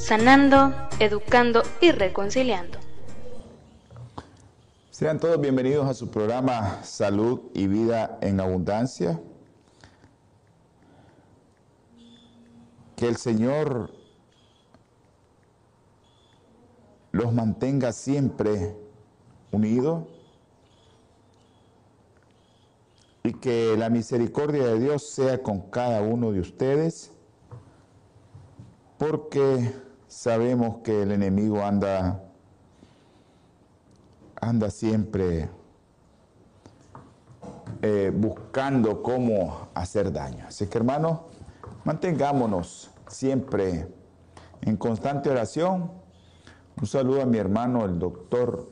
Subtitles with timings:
[0.00, 2.78] sanando, educando y reconciliando.
[4.90, 9.20] Sean todos bienvenidos a su programa Salud y Vida en Abundancia.
[12.96, 13.90] Que el Señor
[17.12, 18.76] los mantenga siempre
[19.52, 20.04] unidos
[23.22, 27.12] y que la misericordia de Dios sea con cada uno de ustedes,
[28.98, 32.20] porque sabemos que el enemigo anda,
[34.40, 35.48] anda siempre
[37.80, 40.46] eh, buscando cómo hacer daño.
[40.48, 41.20] Así que hermanos,
[41.84, 43.86] mantengámonos siempre
[44.62, 45.92] en constante oración.
[46.80, 48.68] Un saludo a mi hermano, el doctor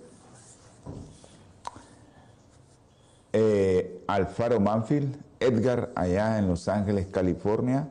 [3.33, 7.91] eh, Alfaro Manfield, Edgar, allá en Los Ángeles, California.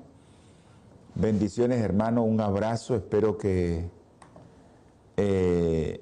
[1.19, 2.95] Bendiciones, hermano, un abrazo.
[2.95, 3.89] Espero que
[5.17, 5.99] eh,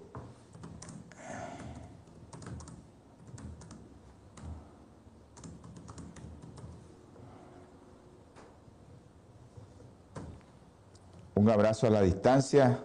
[11.36, 12.82] un abrazo a la distancia.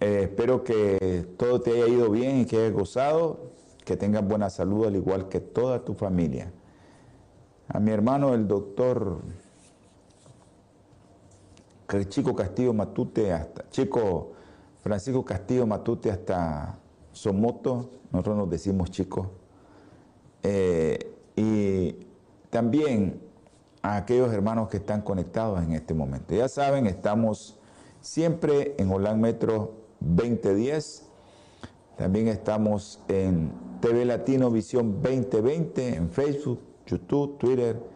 [0.00, 3.52] Eh, espero que todo te haya ido bien y que hayas gozado,
[3.84, 6.50] que tengas buena salud al igual que toda tu familia.
[7.68, 9.20] A mi hermano, el doctor
[12.08, 14.32] Chico Castillo Matute hasta, Chico
[14.82, 16.78] Francisco Castillo Matute hasta
[17.12, 19.28] Somoto, nosotros nos decimos chicos,
[20.42, 21.96] eh, y
[22.50, 23.20] también
[23.82, 26.34] a aquellos hermanos que están conectados en este momento.
[26.34, 27.58] Ya saben, estamos
[28.00, 31.06] siempre en Holan Metro 2010,
[31.96, 37.91] también estamos en TV Latino Visión 2020, en Facebook, YouTube, Twitter,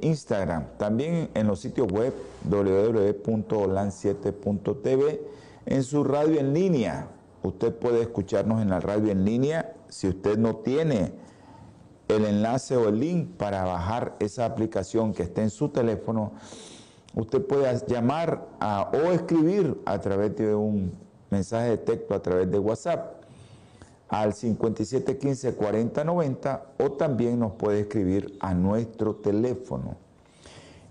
[0.00, 0.64] Instagram.
[0.78, 5.20] También en los sitios web www.olan7.tv.
[5.66, 7.08] En su radio en línea.
[7.42, 9.74] Usted puede escucharnos en la radio en línea.
[9.88, 11.12] Si usted no tiene
[12.08, 16.32] el enlace o el link para bajar esa aplicación que esté en su teléfono,
[17.14, 18.46] usted puede llamar
[18.92, 20.92] o escribir a través de un
[21.30, 23.17] mensaje de texto a través de WhatsApp
[24.08, 29.96] al 5715 4090 o también nos puede escribir a nuestro teléfono.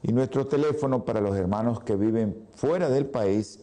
[0.03, 3.59] Y nuestro teléfono para los hermanos que viven fuera del país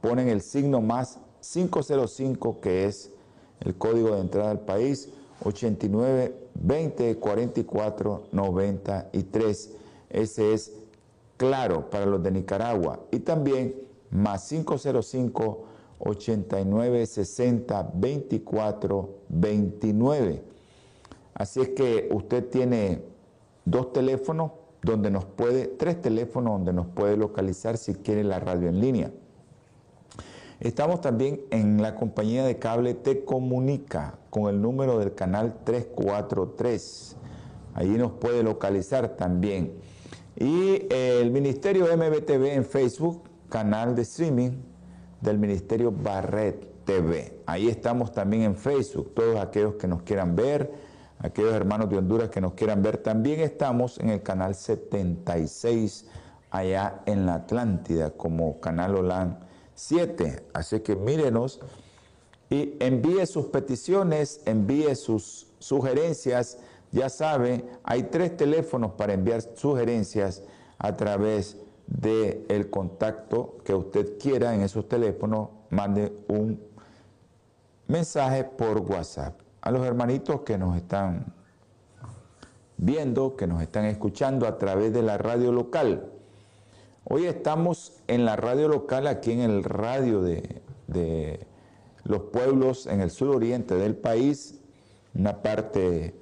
[0.00, 3.10] ponen el signo más 505 que es
[3.60, 5.08] el código de entrada al país
[5.44, 9.70] 89 20 44 93.
[10.10, 10.72] Ese es
[11.36, 13.74] claro para los de Nicaragua y también
[14.10, 15.64] más 505
[15.98, 20.42] 89 60 24 29.
[21.34, 23.02] Así es que usted tiene
[23.64, 24.52] dos teléfonos
[24.82, 29.10] donde nos puede, tres teléfonos donde nos puede localizar si quiere la radio en línea.
[30.60, 37.16] Estamos también en la compañía de cable Te Comunica con el número del canal 343.
[37.74, 39.74] Allí nos puede localizar también.
[40.36, 44.52] Y el Ministerio MBTV en Facebook, canal de streaming
[45.24, 47.40] del Ministerio Barret TV.
[47.46, 50.70] Ahí estamos también en Facebook, todos aquellos que nos quieran ver,
[51.18, 52.98] aquellos hermanos de Honduras que nos quieran ver.
[52.98, 56.06] También estamos en el canal 76
[56.50, 59.40] allá en la Atlántida como Canal OLAN
[59.74, 60.44] 7.
[60.52, 61.60] Así que mírenos
[62.50, 66.58] y envíe sus peticiones, envíe sus sugerencias.
[66.92, 70.42] Ya sabe, hay tres teléfonos para enviar sugerencias
[70.78, 76.60] a través del el contacto que usted quiera en esos teléfonos, mande un
[77.86, 79.40] mensaje por WhatsApp.
[79.60, 81.32] A los hermanitos que nos están
[82.76, 86.10] viendo, que nos están escuchando a través de la radio local.
[87.04, 91.46] Hoy estamos en la radio local, aquí en el radio de, de
[92.04, 94.60] los pueblos en el suroriente del país,
[95.14, 96.14] una parte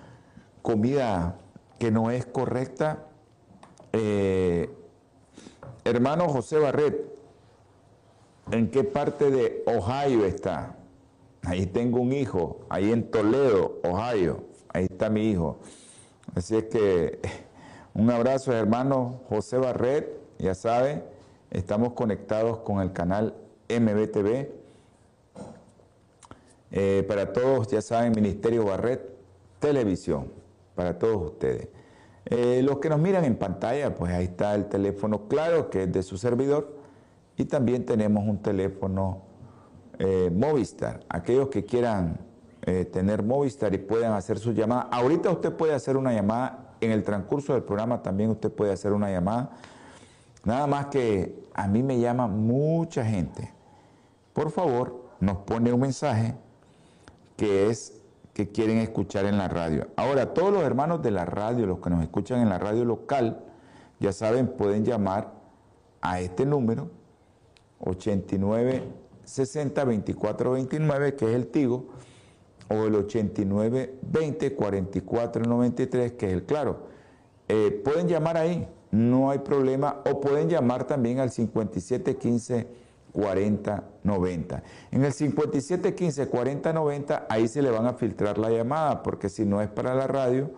[0.61, 1.39] comida
[1.79, 3.07] que no es correcta.
[3.91, 4.69] Eh,
[5.83, 7.11] hermano José Barret,
[8.51, 10.75] ¿en qué parte de Ohio está?
[11.41, 14.43] Ahí tengo un hijo, ahí en Toledo, Ohio.
[14.71, 15.57] Ahí está mi hijo.
[16.35, 17.19] Así es que
[17.93, 20.19] un abrazo, hermano José Barret.
[20.39, 21.03] Ya sabe,
[21.51, 23.35] estamos conectados con el canal
[23.69, 24.47] MBTV.
[26.71, 29.01] Eh, para todos, ya saben, Ministerio Barret,
[29.59, 30.31] televisión,
[30.75, 31.67] para todos ustedes.
[32.25, 35.91] Eh, los que nos miran en pantalla, pues ahí está el teléfono claro, que es
[35.91, 36.77] de su servidor,
[37.37, 39.23] y también tenemos un teléfono
[39.97, 41.01] eh, Movistar.
[41.09, 42.19] Aquellos que quieran
[42.91, 44.89] tener Movistar y puedan hacer su llamada.
[44.91, 48.93] Ahorita usted puede hacer una llamada, en el transcurso del programa también usted puede hacer
[48.93, 49.51] una llamada.
[50.43, 53.53] Nada más que a mí me llama mucha gente.
[54.33, 56.35] Por favor, nos pone un mensaje
[57.35, 57.99] que es
[58.33, 59.87] que quieren escuchar en la radio.
[59.97, 63.43] Ahora, todos los hermanos de la radio, los que nos escuchan en la radio local,
[63.99, 65.33] ya saben, pueden llamar
[66.01, 66.89] a este número
[67.79, 68.83] 89
[69.25, 71.89] 60 24 29, que es el Tigo,
[72.69, 76.87] o el 89 20 44 93, que es el Claro.
[77.47, 82.67] Eh, pueden llamar ahí, no hay problema, o pueden llamar también al 57 15
[83.11, 84.63] 40 90.
[84.91, 89.29] En el 57 15 40 90, ahí se le van a filtrar la llamada, porque
[89.29, 90.51] si no es para la radio,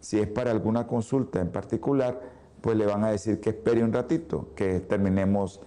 [0.00, 2.20] si es para alguna consulta en particular,
[2.60, 5.60] pues le van a decir que espere un ratito, que terminemos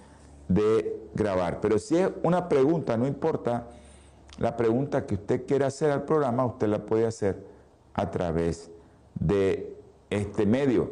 [0.47, 1.61] de grabar.
[1.61, 3.67] Pero si es una pregunta, no importa
[4.41, 7.45] la pregunta que usted quiera hacer al programa, usted la puede hacer
[7.93, 8.71] a través
[9.13, 9.77] de
[10.09, 10.91] este medio.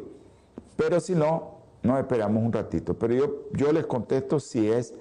[0.76, 2.94] Pero si no, nos esperamos un ratito.
[2.96, 4.94] Pero yo, yo les contesto si es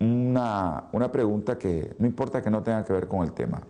[0.00, 3.60] una, una pregunta que no importa que no tenga que ver con el tema.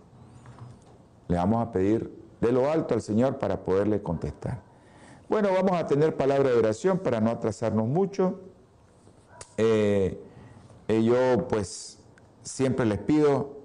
[1.27, 2.09] Le vamos a pedir
[2.39, 4.61] de lo alto al Señor para poderle contestar.
[5.27, 8.39] Bueno, vamos a tener palabra de oración para no atrasarnos mucho.
[9.57, 10.23] Eh,
[10.87, 11.99] eh, yo pues
[12.43, 13.58] siempre les pido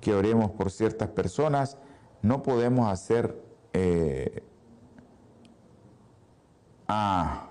[0.00, 1.76] que oremos por ciertas personas.
[2.22, 3.40] No podemos hacer...
[3.72, 4.42] Eh,
[6.88, 7.48] ah,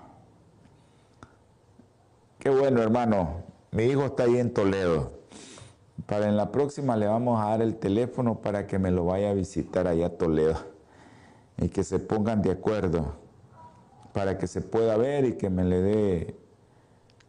[2.38, 3.44] qué bueno hermano.
[3.70, 5.12] Mi hijo está ahí en Toledo.
[6.06, 9.30] Para en la próxima le vamos a dar el teléfono para que me lo vaya
[9.30, 10.58] a visitar allá a Toledo.
[11.56, 13.14] Y que se pongan de acuerdo.
[14.12, 16.36] Para que se pueda ver y que me le dé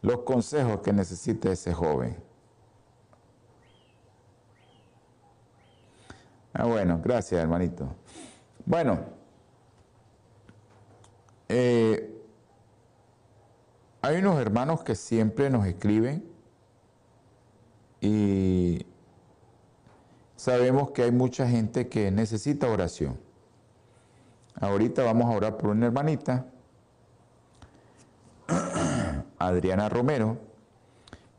[0.00, 2.16] los consejos que necesita ese joven.
[6.54, 7.94] Ah, bueno, gracias hermanito.
[8.66, 9.00] Bueno,
[11.48, 12.12] eh,
[14.02, 16.24] hay unos hermanos que siempre nos escriben
[18.00, 18.84] y
[20.36, 23.18] sabemos que hay mucha gente que necesita oración.
[24.60, 26.46] Ahorita vamos a orar por una hermanita
[29.38, 30.38] Adriana Romero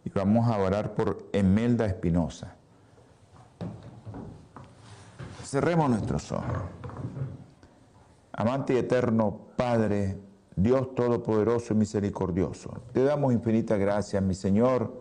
[0.05, 2.55] y vamos a orar por Emelda Espinosa.
[5.53, 6.63] Cerremos nuestros ojos.
[8.31, 10.17] Amante y eterno Padre,
[10.55, 14.91] Dios Todopoderoso y Misericordioso, te damos infinitas gracias, mi Señor,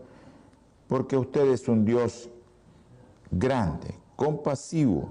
[0.89, 2.29] porque usted es un Dios
[3.31, 5.09] grande, compasivo,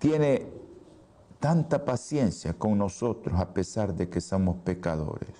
[0.00, 0.48] tiene
[1.38, 5.36] tanta paciencia con nosotros a pesar de que somos pecadores.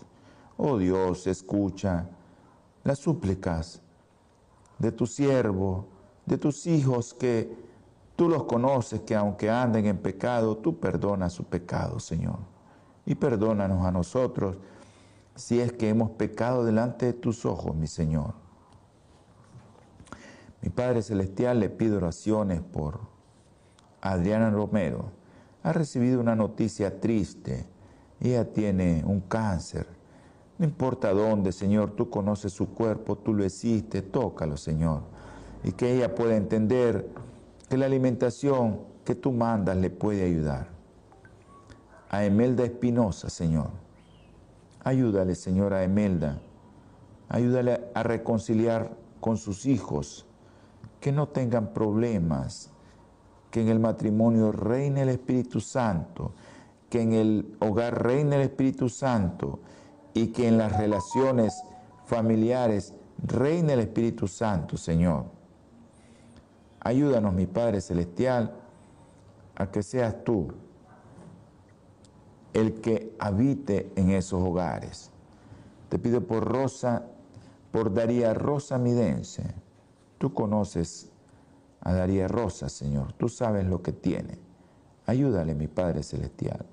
[0.57, 2.07] Oh Dios, escucha
[2.85, 3.83] las súplicas
[4.79, 5.89] de tu siervo,
[6.27, 7.63] de tus hijos que
[8.17, 12.39] Tú los conoces que aunque anden en pecado, tú perdonas su pecado, Señor.
[13.07, 14.59] Y perdónanos a nosotros
[15.35, 18.35] si es que hemos pecado delante de tus ojos, mi Señor.
[20.61, 23.01] Mi Padre Celestial, le pido oraciones por
[24.01, 25.11] Adriana Romero.
[25.63, 27.67] Ha recibido una noticia triste.
[28.21, 29.89] Ella tiene un cáncer.
[30.59, 35.03] No importa dónde, Señor, tú conoces su cuerpo, tú lo hiciste, tócalo, Señor.
[35.65, 37.09] Y que ella pueda entender
[37.69, 40.69] que la alimentación que tú mandas le puede ayudar.
[42.11, 43.71] A Emelda Espinosa, Señor.
[44.85, 46.41] Ayúdale, Señor, a Emelda.
[47.29, 50.27] Ayúdale a reconciliar con sus hijos,
[51.01, 52.71] que no tengan problemas,
[53.51, 56.33] que en el matrimonio reine el Espíritu Santo,
[56.91, 59.61] que en el hogar reine el Espíritu Santo
[60.13, 61.63] y que en las relaciones
[62.05, 65.25] familiares reine el Espíritu Santo, Señor.
[66.85, 68.53] Ayúdanos, mi Padre Celestial,
[69.55, 70.49] a que seas tú
[72.53, 75.11] el que habite en esos hogares.
[75.89, 77.05] Te pido por Rosa,
[77.71, 79.55] por Daría Rosa Midense.
[80.19, 81.11] Tú conoces
[81.81, 83.13] a Daría Rosa, Señor.
[83.13, 84.39] Tú sabes lo que tiene.
[85.07, 86.67] Ayúdale, mi Padre Celestial.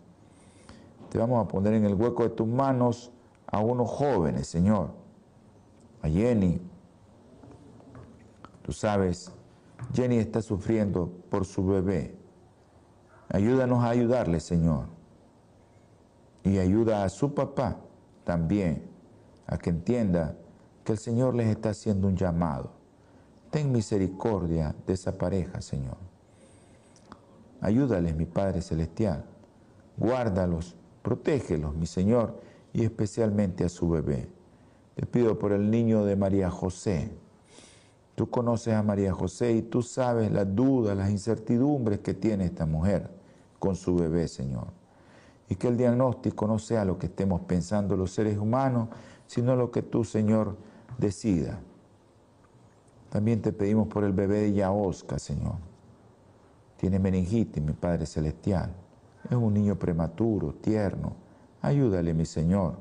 [1.10, 3.12] Te vamos a poner en el hueco de tus manos
[3.48, 4.92] a unos jóvenes, Señor.
[6.02, 6.62] A Jenny.
[8.64, 9.32] Tú sabes
[9.94, 12.16] Jenny está sufriendo por su bebé.
[13.30, 14.88] Ayúdanos a ayudarle, Señor.
[16.44, 17.78] Y ayuda a su papá
[18.24, 18.90] también
[19.48, 20.36] a que entienda
[20.84, 22.72] que el Señor les está haciendo un llamado.
[23.52, 25.98] Ten misericordia de esa pareja, Señor.
[27.62, 29.26] Ayúdales, mi Padre Celestial.
[29.98, 32.40] Guárdalos, protégelos, mi Señor,
[32.74, 34.30] y especialmente a su bebé.
[34.96, 37.12] Te pido por el niño de María José
[38.20, 42.66] Tú conoces a María José y tú sabes las dudas, las incertidumbres que tiene esta
[42.66, 43.10] mujer
[43.60, 44.68] con su bebé, Señor.
[45.48, 48.90] Y que el diagnóstico no sea lo que estemos pensando los seres humanos,
[49.26, 50.58] sino lo que tú, Señor,
[50.98, 51.62] decida.
[53.10, 55.56] También te pedimos por el bebé de Yaosca, Señor.
[56.76, 58.70] Tiene meningitis, mi Padre Celestial.
[59.30, 61.14] Es un niño prematuro, tierno.
[61.62, 62.80] Ayúdale, mi Señor.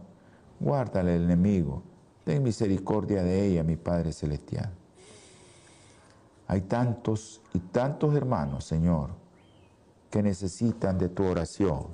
[0.59, 1.85] Guárdale el enemigo.
[2.25, 4.78] Ten misericordia de ella, mi Padre Celestial.
[6.49, 9.11] Hay tantos y tantos hermanos, Señor,
[10.11, 11.87] que necesitan de tu oración.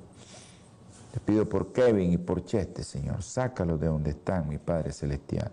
[1.13, 3.23] Te pido por Kevin y por Cheste, Señor.
[3.23, 5.51] Sácalos de donde están, mi Padre Celestial.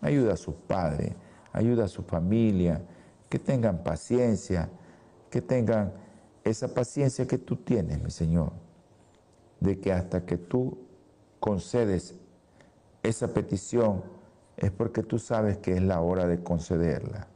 [0.00, 1.14] Ayuda a sus padres,
[1.52, 2.82] ayuda a su familia,
[3.28, 4.68] que tengan paciencia,
[5.30, 5.92] que tengan
[6.42, 8.52] esa paciencia que tú tienes, mi Señor,
[9.60, 10.78] de que hasta que tú
[11.38, 12.16] concedes
[13.04, 14.02] esa petición
[14.56, 17.28] es porque tú sabes que es la hora de concederla.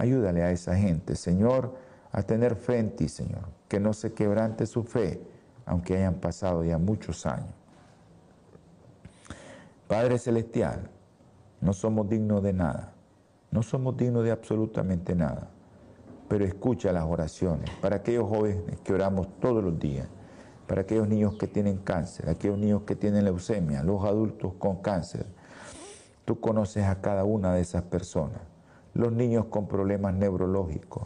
[0.00, 1.74] Ayúdale a esa gente, Señor,
[2.10, 5.20] a tener fe en ti, Señor, que no se quebrante su fe,
[5.66, 7.52] aunque hayan pasado ya muchos años.
[9.86, 10.88] Padre Celestial,
[11.60, 12.94] no somos dignos de nada,
[13.50, 15.50] no somos dignos de absolutamente nada,
[16.28, 20.08] pero escucha las oraciones para aquellos jóvenes que oramos todos los días,
[20.66, 25.26] para aquellos niños que tienen cáncer, aquellos niños que tienen leucemia, los adultos con cáncer.
[26.24, 28.49] Tú conoces a cada una de esas personas
[28.94, 31.04] los niños con problemas neurológicos.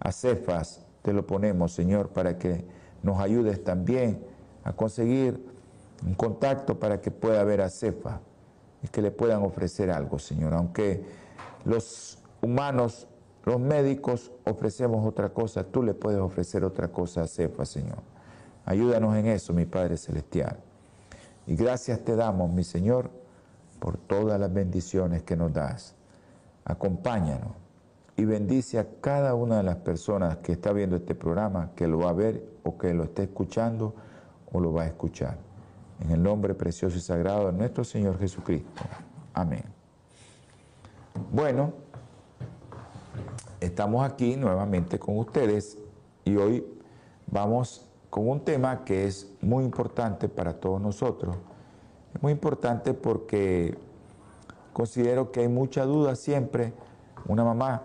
[0.00, 2.64] A Cefas te lo ponemos, Señor, para que
[3.02, 4.24] nos ayudes también
[4.64, 5.44] a conseguir
[6.04, 8.20] un contacto para que pueda ver a Cefa
[8.82, 10.54] y que le puedan ofrecer algo, Señor.
[10.54, 11.04] Aunque
[11.64, 13.06] los humanos,
[13.44, 17.98] los médicos ofrecemos otra cosa, tú le puedes ofrecer otra cosa a Cefa, Señor.
[18.66, 20.58] Ayúdanos en eso, mi Padre Celestial.
[21.46, 23.10] Y gracias te damos, mi Señor,
[23.78, 25.94] por todas las bendiciones que nos das
[26.64, 27.52] acompáñanos
[28.16, 31.98] y bendice a cada una de las personas que está viendo este programa, que lo
[31.98, 33.94] va a ver o que lo esté escuchando
[34.52, 35.36] o lo va a escuchar.
[36.00, 38.82] En el nombre precioso y sagrado de nuestro Señor Jesucristo.
[39.32, 39.64] Amén.
[41.32, 41.72] Bueno,
[43.60, 45.78] estamos aquí nuevamente con ustedes
[46.24, 46.64] y hoy
[47.26, 51.36] vamos con un tema que es muy importante para todos nosotros.
[52.14, 53.76] Es muy importante porque
[54.74, 56.74] considero que hay mucha duda siempre.
[57.26, 57.84] Una mamá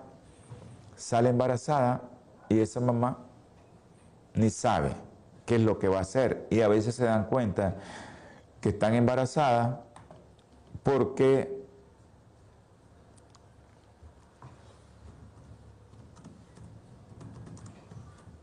[0.98, 2.02] sale embarazada
[2.50, 3.20] y esa mamá
[4.34, 4.94] ni sabe
[5.46, 6.48] qué es lo que va a hacer.
[6.50, 7.76] Y a veces se dan cuenta
[8.60, 9.78] que están embarazadas
[10.84, 11.64] porque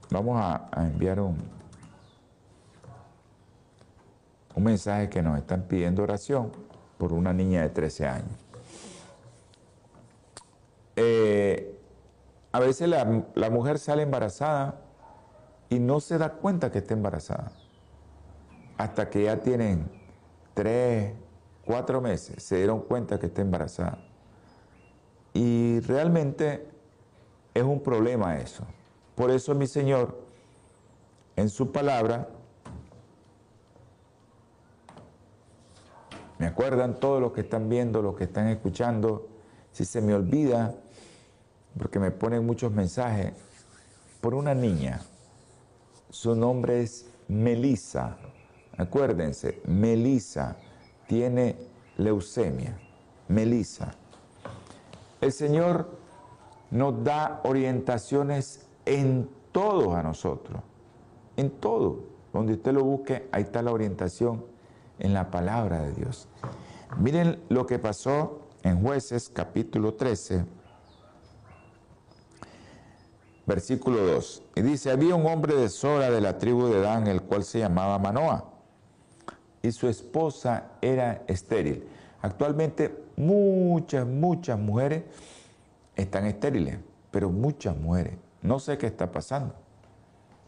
[0.09, 1.37] vamos a, enviar un,
[4.55, 6.66] un mensaje que nos están pidiendo oración
[6.99, 8.47] por una niña de 13 años.
[10.97, 11.79] Eh,
[12.53, 14.81] a veces la, la mujer sale embarazada
[15.69, 17.53] y no se da cuenta que está embarazada.
[18.79, 19.91] Hasta que ya tienen
[20.55, 21.13] tres,
[21.65, 23.99] cuatro meses, se dieron cuenta que está embarazada.
[25.35, 26.67] Y realmente
[27.53, 28.65] es un problema eso.
[29.15, 30.19] Por eso mi Señor,
[31.37, 32.29] en su palabra,
[36.39, 39.29] me acuerdan todos los que están viendo, los que están escuchando,
[39.73, 40.75] si se me olvida,
[41.79, 43.33] porque me ponen muchos mensajes,
[44.21, 45.01] por una niña,
[46.11, 48.17] su nombre es Melisa.
[48.77, 50.57] Acuérdense, Melisa
[51.07, 51.57] tiene
[51.97, 52.79] leucemia.
[53.29, 53.95] Melisa.
[55.21, 55.91] El Señor
[56.71, 60.61] nos da orientaciones en todo a nosotros.
[61.37, 62.05] En todo.
[62.33, 64.56] Donde usted lo busque, ahí está la orientación
[64.99, 66.29] en la palabra de Dios.
[66.99, 70.45] Miren lo que pasó en jueces capítulo 13
[73.47, 74.43] versículo 2.
[74.57, 77.61] Y dice, había un hombre de Sora de la tribu de Dan, el cual se
[77.61, 78.45] llamaba Manoa,
[79.63, 81.85] y su esposa era estéril.
[82.21, 85.05] Actualmente muchas, muchas mujeres
[85.95, 86.79] están estériles,
[87.11, 88.15] pero muchas mujeres.
[88.43, 89.55] No sé qué está pasando,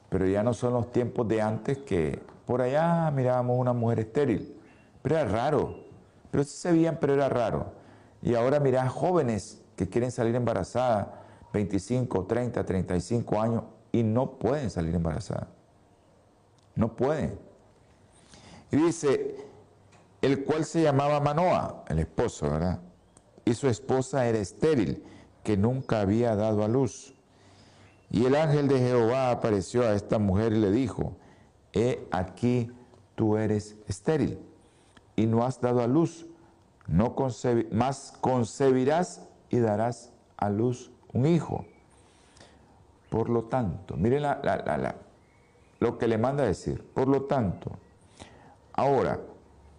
[0.09, 4.57] pero ya no son los tiempos de antes que por allá mirábamos una mujer estéril,
[5.03, 5.85] pero era raro,
[6.31, 7.75] pero sí se veían, pero era raro.
[8.23, 11.09] Y ahora mirá jóvenes que quieren salir embarazadas,
[11.53, 15.47] 25, 30, 35 años y no pueden salir embarazadas.
[16.75, 17.39] No pueden.
[18.71, 19.37] Y dice,
[20.23, 22.81] el cual se llamaba Manoa, el esposo, ¿verdad?
[23.45, 25.05] Y su esposa era estéril,
[25.45, 27.15] que nunca había dado a luz.
[28.11, 31.15] Y el ángel de Jehová apareció a esta mujer y le dijo,
[31.73, 32.71] he aquí
[33.15, 34.39] tú eres estéril
[35.17, 36.27] y no has dado a luz,
[36.87, 37.15] no
[37.73, 41.65] más concebirás y darás a luz un hijo.
[43.11, 44.23] Por lo tanto, miren
[45.81, 46.85] lo que le manda a decir.
[46.95, 47.73] Por lo tanto,
[48.73, 49.21] ahora,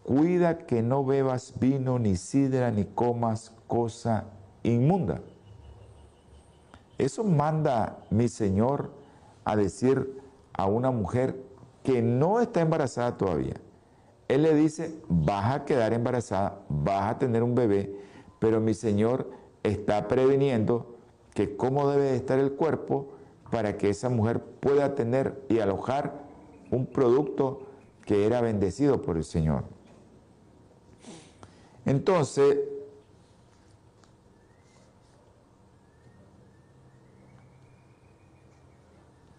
[0.04, 4.26] cuida que no bebas vino, ni sidra, ni comas cosa
[4.64, 5.22] inmunda.
[6.98, 8.92] Eso manda mi Señor
[9.46, 10.22] a decir
[10.54, 11.49] a una mujer
[11.90, 13.56] que no está embarazada todavía.
[14.28, 17.92] Él le dice, vas a quedar embarazada, vas a tener un bebé,
[18.38, 19.28] pero mi Señor
[19.64, 20.98] está previniendo
[21.34, 23.08] que cómo debe estar el cuerpo
[23.50, 26.14] para que esa mujer pueda tener y alojar
[26.70, 27.64] un producto
[28.06, 29.64] que era bendecido por el Señor.
[31.86, 32.56] Entonces,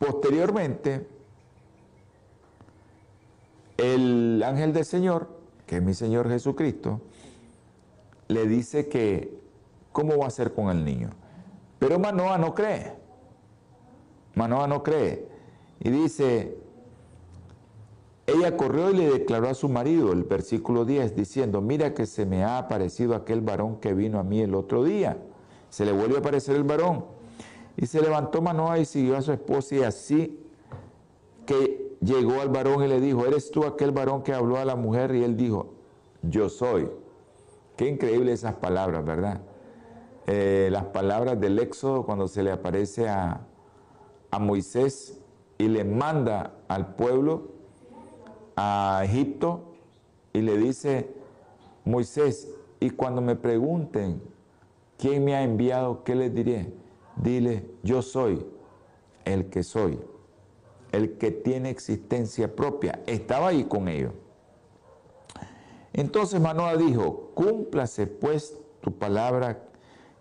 [0.01, 1.20] posteriormente,
[3.81, 5.29] el ángel del Señor,
[5.67, 7.01] que es mi Señor Jesucristo,
[8.29, 9.41] le dice que,
[9.93, 11.11] ¿cómo va a ser con el niño?
[11.79, 12.93] Pero Manoa no cree.
[14.35, 15.27] Manoa no cree.
[15.81, 16.59] Y dice,
[18.27, 22.27] ella corrió y le declaró a su marido, el versículo 10, diciendo, mira que se
[22.27, 25.17] me ha aparecido aquel varón que vino a mí el otro día.
[25.71, 27.07] Se le vuelve a aparecer el varón.
[27.77, 30.39] Y se levantó Manoa y siguió a su esposa y así
[31.47, 34.77] que llegó al varón y le dijo, ¿eres tú aquel varón que habló a la
[34.77, 35.15] mujer?
[35.15, 35.75] Y él dijo,
[36.23, 36.91] yo soy.
[37.77, 39.41] Qué increíble esas palabras, ¿verdad?
[40.27, 43.41] Eh, las palabras del Éxodo cuando se le aparece a,
[44.31, 45.21] a Moisés
[45.59, 47.49] y le manda al pueblo
[48.57, 49.73] a Egipto
[50.33, 51.11] y le dice,
[51.85, 54.23] Moisés, y cuando me pregunten
[54.99, 56.73] quién me ha enviado, ¿qué les diré?
[57.17, 58.47] Dile, yo soy
[59.25, 59.99] el que soy,
[60.93, 63.01] el que tiene existencia propia.
[63.07, 64.13] Estaba ahí con ellos.
[65.93, 69.71] Entonces Manoa dijo, cúmplase pues tu palabra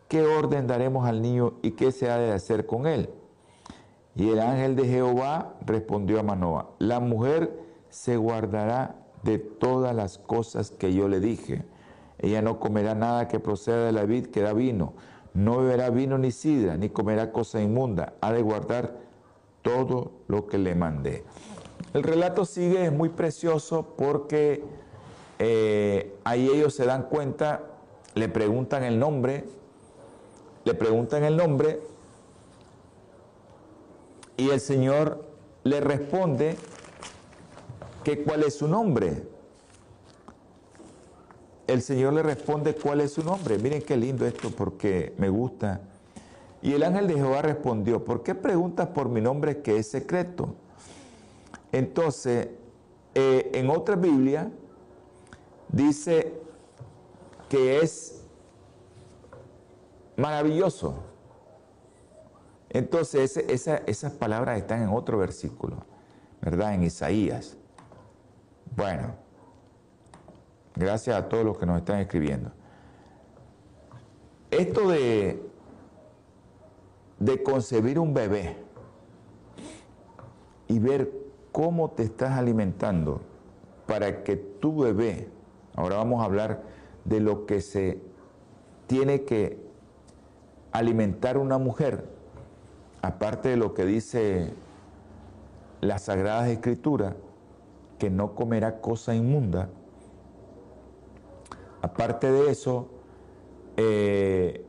[0.09, 3.09] ¿qué orden daremos al niño y qué se ha de hacer con él?
[4.15, 7.57] Y el ángel de Jehová respondió a Manoa, la mujer
[7.89, 11.63] se guardará de todas las cosas que yo le dije.
[12.17, 14.93] Ella no comerá nada que proceda de la vid que da vino,
[15.33, 18.97] no beberá vino ni sidra, ni comerá cosa inmunda, ha de guardar
[19.61, 21.23] todo lo que le mandé.
[21.93, 24.63] El relato sigue, es muy precioso porque
[25.39, 27.63] eh, ahí ellos se dan cuenta,
[28.13, 29.45] le preguntan el nombre,
[30.65, 31.79] le preguntan el nombre
[34.37, 35.25] y el Señor
[35.63, 36.55] le responde
[38.03, 39.23] que cuál es su nombre.
[41.67, 43.57] El Señor le responde cuál es su nombre.
[43.57, 45.81] Miren qué lindo esto porque me gusta.
[46.61, 50.55] Y el ángel de Jehová respondió, ¿por qué preguntas por mi nombre que es secreto?
[51.71, 52.49] Entonces,
[53.15, 54.51] eh, en otra Biblia
[55.69, 56.33] dice
[57.47, 58.23] que es
[60.17, 60.95] maravilloso.
[62.69, 65.77] Entonces, esas palabras están en otro versículo,
[66.41, 66.75] ¿verdad?
[66.75, 67.57] En Isaías.
[68.75, 69.15] Bueno,
[70.75, 72.51] gracias a todos los que nos están escribiendo.
[74.51, 75.48] Esto de,
[77.19, 78.55] de concebir un bebé
[80.67, 81.11] y ver
[81.51, 83.21] cómo te estás alimentando
[83.87, 85.29] para que tu bebé,
[85.75, 86.63] ahora vamos a hablar
[87.05, 88.01] de lo que se
[88.87, 89.59] tiene que
[90.71, 92.05] alimentar una mujer,
[93.01, 94.53] aparte de lo que dice
[95.81, 97.15] las Sagradas Escrituras,
[97.97, 99.69] que no comerá cosa inmunda,
[101.81, 102.87] aparte de eso,
[103.75, 104.65] eh,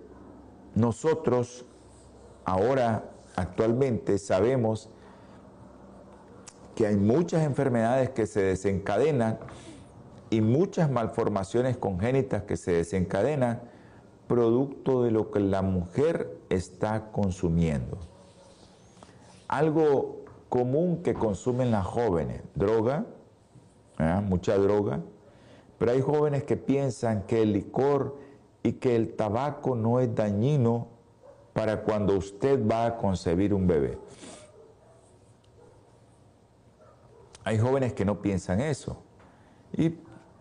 [0.75, 1.67] nosotros
[2.51, 3.05] ahora,
[3.37, 4.89] actualmente, sabemos
[6.75, 9.39] que hay muchas enfermedades que se desencadenan
[10.31, 13.61] y muchas malformaciones congénitas que se desencadenan
[14.27, 17.99] producto de lo que la mujer está consumiendo.
[19.47, 23.07] Algo común que consumen las jóvenes, droga,
[23.99, 24.21] ¿eh?
[24.25, 25.01] mucha droga,
[25.79, 28.17] pero hay jóvenes que piensan que el licor
[28.65, 31.00] y que el tabaco no es dañino
[31.53, 33.99] para cuando usted va a concebir un bebé.
[37.45, 39.03] Hay jóvenes que no piensan eso
[39.73, 39.95] y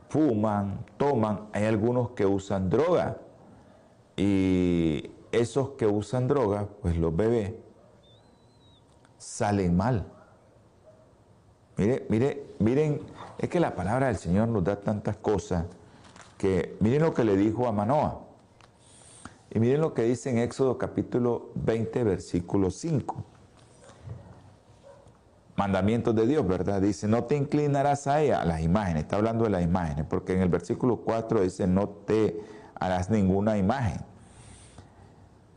[0.10, 3.18] fuman, toman, hay algunos que usan droga
[4.18, 7.54] y esos que usan droga, pues los bebés,
[9.18, 10.06] salen mal.
[11.78, 13.02] Mire, mire, miren,
[13.38, 15.66] es que la palabra del Señor nos da tantas cosas
[16.38, 18.29] que miren lo que le dijo a Manoa.
[19.52, 23.24] Y miren lo que dice en Éxodo capítulo 20, versículo 5.
[25.56, 26.82] Mandamientos de Dios, ¿verdad?
[26.82, 29.04] Dice, no te inclinarás a ella, a las imágenes.
[29.04, 32.40] Está hablando de las imágenes, porque en el versículo 4 dice, no te
[32.76, 34.10] harás ninguna imagen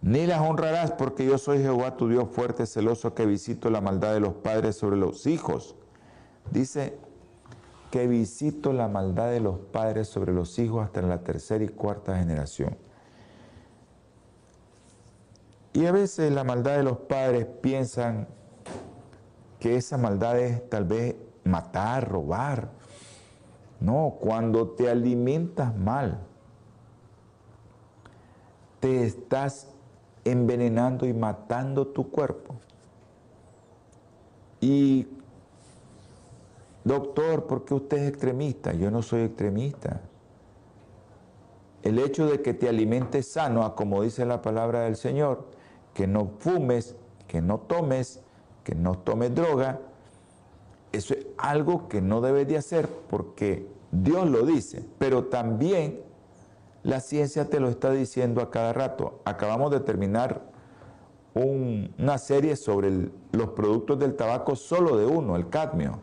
[0.03, 4.13] ni las honrarás porque yo soy Jehová tu Dios fuerte, celoso, que visito la maldad
[4.13, 5.77] de los padres sobre los hijos.
[6.51, 6.99] Dice
[7.93, 11.69] que visito la maldad de los padres sobre los hijos hasta en la tercera y
[11.69, 12.77] cuarta generación.
[15.73, 18.29] Y a veces la maldad de los padres piensan
[19.59, 22.69] que esa maldad es tal vez matar, robar.
[23.81, 26.21] No, cuando te alimentas mal,
[28.81, 29.69] te estás
[30.25, 32.55] envenenando y matando tu cuerpo.
[34.61, 35.09] Y,
[36.85, 38.73] doctor, ¿por qué usted es extremista?
[38.73, 40.01] Yo no soy extremista.
[41.83, 45.47] El hecho de que te alimentes sano, como dice la palabra del Señor,
[45.95, 46.97] que no fumes,
[47.29, 48.21] que no tomes,
[48.65, 49.81] que no tomes droga,
[50.93, 56.01] eso es algo que no debes de hacer porque Dios lo dice, pero también
[56.83, 59.21] la ciencia te lo está diciendo a cada rato.
[59.25, 60.43] Acabamos de terminar
[61.35, 66.01] una serie sobre los productos del tabaco, solo de uno, el cadmio.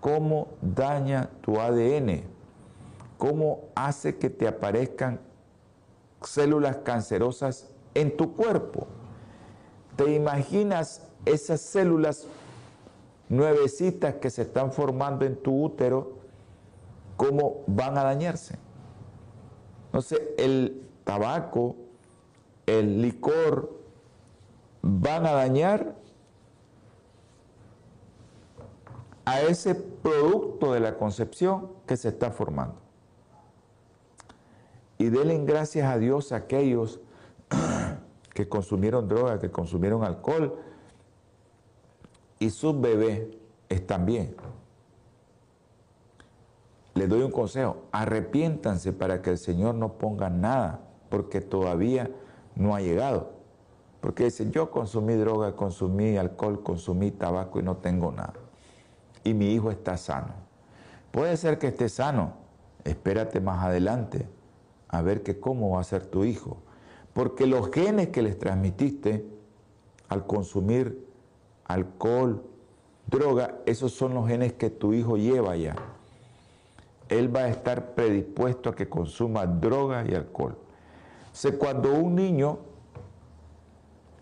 [0.00, 2.22] Cómo daña tu ADN,
[3.16, 5.20] cómo hace que te aparezcan
[6.22, 8.86] células cancerosas en tu cuerpo.
[9.96, 12.26] ¿Te imaginas esas células
[13.28, 16.18] nuevecitas que se están formando en tu útero,
[17.16, 18.58] cómo van a dañarse?
[19.86, 21.76] Entonces, el tabaco,
[22.66, 23.72] el licor,
[24.82, 25.94] van a dañar
[29.24, 32.76] a ese producto de la concepción que se está formando.
[34.98, 37.00] Y denle gracias a Dios a aquellos
[38.34, 40.58] que consumieron droga, que consumieron alcohol,
[42.38, 43.28] y sus bebés
[43.70, 44.34] están bien
[46.94, 52.10] les doy un consejo, arrepiéntanse para que el Señor no ponga nada, porque todavía
[52.54, 53.32] no ha llegado.
[54.00, 58.34] Porque dicen, yo consumí droga, consumí alcohol, consumí tabaco y no tengo nada.
[59.24, 60.34] Y mi hijo está sano.
[61.10, 62.34] Puede ser que esté sano,
[62.84, 64.28] espérate más adelante
[64.88, 66.58] a ver que cómo va a ser tu hijo.
[67.14, 69.24] Porque los genes que les transmitiste
[70.08, 71.06] al consumir
[71.64, 72.42] alcohol,
[73.06, 75.74] droga, esos son los genes que tu hijo lleva ya
[77.08, 80.56] él va a estar predispuesto a que consuma droga y alcohol.
[80.56, 82.58] O cuando un niño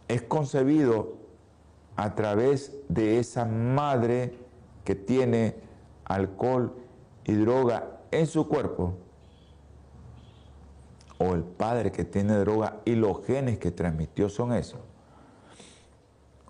[0.08, 1.14] es concebido
[1.96, 4.34] a través de esa madre
[4.84, 5.56] que tiene
[6.04, 6.72] alcohol
[7.24, 8.94] y droga en su cuerpo,
[11.22, 14.80] o el padre que tiene droga y los genes que transmitió son esos,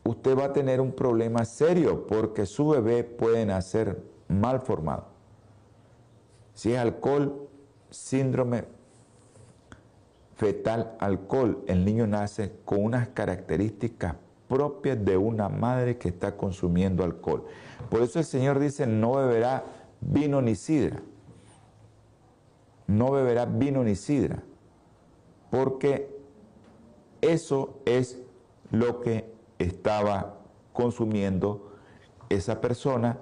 [0.04, 5.06] usted va a tener un problema serio porque su bebé puede nacer mal formado.
[6.54, 7.48] Si es alcohol,
[7.90, 8.64] síndrome
[10.36, 14.16] fetal alcohol, el niño nace con unas características
[14.48, 17.44] propias de una madre que está consumiendo alcohol.
[17.88, 19.64] Por eso el Señor dice, no beberá
[20.00, 21.00] vino ni sidra.
[22.86, 24.42] No beberá vino ni sidra.
[25.52, 26.08] Porque
[27.20, 28.18] eso es
[28.70, 30.38] lo que estaba
[30.72, 31.72] consumiendo
[32.30, 33.18] esa persona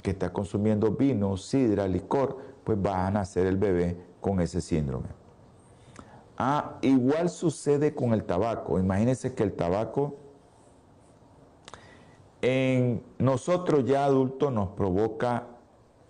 [0.00, 5.08] que está consumiendo vino, sidra, licor, pues va a nacer el bebé con ese síndrome.
[6.38, 8.78] Ah, igual sucede con el tabaco.
[8.78, 10.14] Imagínense que el tabaco
[12.42, 15.48] en nosotros ya adultos nos provoca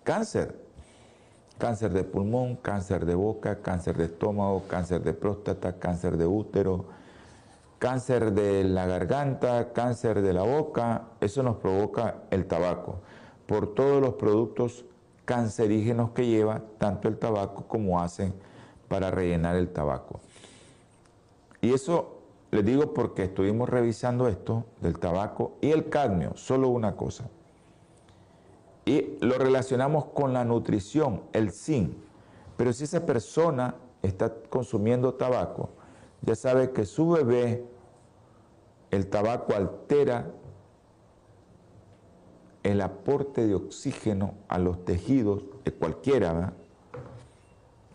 [0.03, 0.66] cáncer.
[1.57, 6.85] Cáncer de pulmón, cáncer de boca, cáncer de estómago, cáncer de próstata, cáncer de útero,
[7.79, 11.09] cáncer de la garganta, cáncer de la boca.
[11.19, 13.01] Eso nos provoca el tabaco
[13.47, 14.85] por todos los productos
[15.25, 18.33] cancerígenos que lleva tanto el tabaco como hacen
[18.87, 20.19] para rellenar el tabaco.
[21.61, 26.95] Y eso les digo porque estuvimos revisando esto del tabaco y el cadmio, solo una
[26.95, 27.29] cosa.
[28.87, 31.91] Y lo relacionamos con la nutrición, el zinc.
[32.55, 35.71] Pero si esa persona está consumiendo tabaco,
[36.21, 37.65] ya sabe que su bebé,
[38.89, 40.31] el tabaco altera
[42.63, 46.53] el aporte de oxígeno a los tejidos de cualquiera, ¿verdad?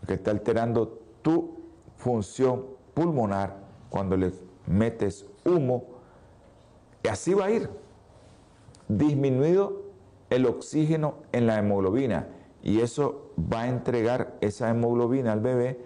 [0.05, 1.57] que está alterando tu
[1.97, 3.57] función pulmonar
[3.89, 4.31] cuando le
[4.67, 5.85] metes humo,
[7.01, 7.67] y así va a ir.
[8.87, 9.82] Disminuido
[10.33, 12.27] el oxígeno en la hemoglobina
[12.63, 15.79] y eso va a entregar esa hemoglobina al bebé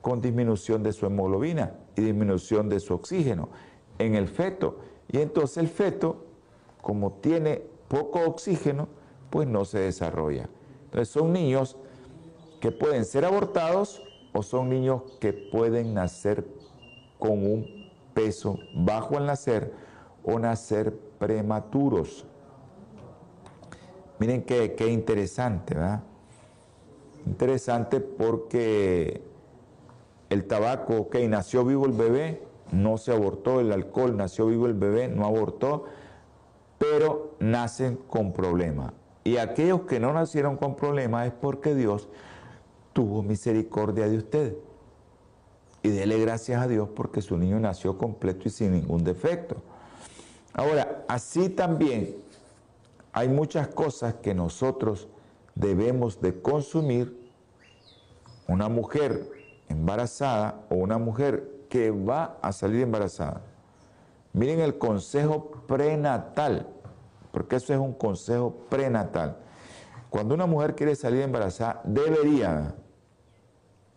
[0.00, 3.50] con disminución de su hemoglobina y disminución de su oxígeno
[3.98, 4.78] en el feto.
[5.12, 6.24] Y entonces el feto,
[6.80, 8.88] como tiene poco oxígeno,
[9.28, 10.48] pues no se desarrolla.
[10.84, 11.76] Entonces son niños
[12.60, 16.46] que pueden ser abortados o son niños que pueden nacer
[17.18, 19.74] con un peso bajo al nacer
[20.24, 22.24] o nacer prematuros.
[24.20, 26.02] Miren qué, interesante, ¿verdad?
[27.26, 29.22] Interesante porque
[30.28, 34.74] el tabaco, ok, nació vivo el bebé, no se abortó, el alcohol, nació vivo el
[34.74, 35.86] bebé, no abortó,
[36.78, 38.92] pero nacen con problemas.
[39.24, 42.08] Y aquellos que no nacieron con problemas es porque Dios
[42.92, 44.54] tuvo misericordia de ustedes
[45.82, 49.56] y dele gracias a Dios porque su niño nació completo y sin ningún defecto.
[50.52, 52.16] Ahora, así también
[53.12, 55.08] hay muchas cosas que nosotros
[55.54, 57.18] debemos de consumir.
[58.46, 59.30] Una mujer
[59.68, 63.42] embarazada o una mujer que va a salir embarazada.
[64.32, 66.66] Miren el consejo prenatal,
[67.32, 69.36] porque eso es un consejo prenatal.
[70.08, 72.74] Cuando una mujer quiere salir embarazada, debería,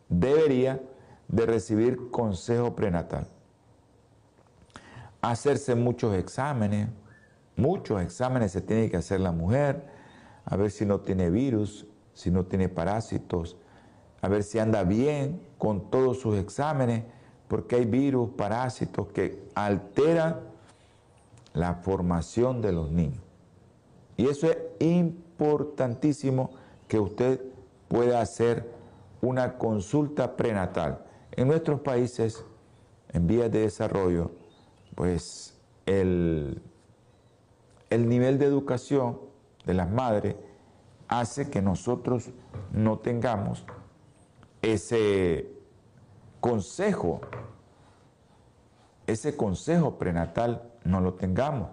[0.10, 0.80] debería
[1.28, 3.28] de recibir consejo prenatal.
[5.22, 6.90] Hacerse muchos exámenes,
[7.56, 9.86] muchos exámenes se tiene que hacer la mujer,
[10.46, 13.58] a ver si no tiene virus, si no tiene parásitos,
[14.22, 17.04] a ver si anda bien con todos sus exámenes,
[17.48, 20.40] porque hay virus, parásitos que alteran
[21.54, 23.22] la formación de los niños.
[24.18, 26.52] Y eso es importantísimo
[26.88, 27.42] que usted
[27.88, 28.72] pueda hacer
[29.22, 31.06] una consulta prenatal.
[31.32, 32.44] En nuestros países
[33.10, 34.32] en vías de desarrollo,
[34.96, 36.62] pues el,
[37.94, 39.20] el nivel de educación
[39.66, 40.36] de las madres
[41.08, 42.32] hace que nosotros
[42.72, 43.66] no tengamos
[44.62, 45.52] ese
[46.40, 47.22] consejo,
[49.06, 51.70] ese consejo prenatal no lo tengamos,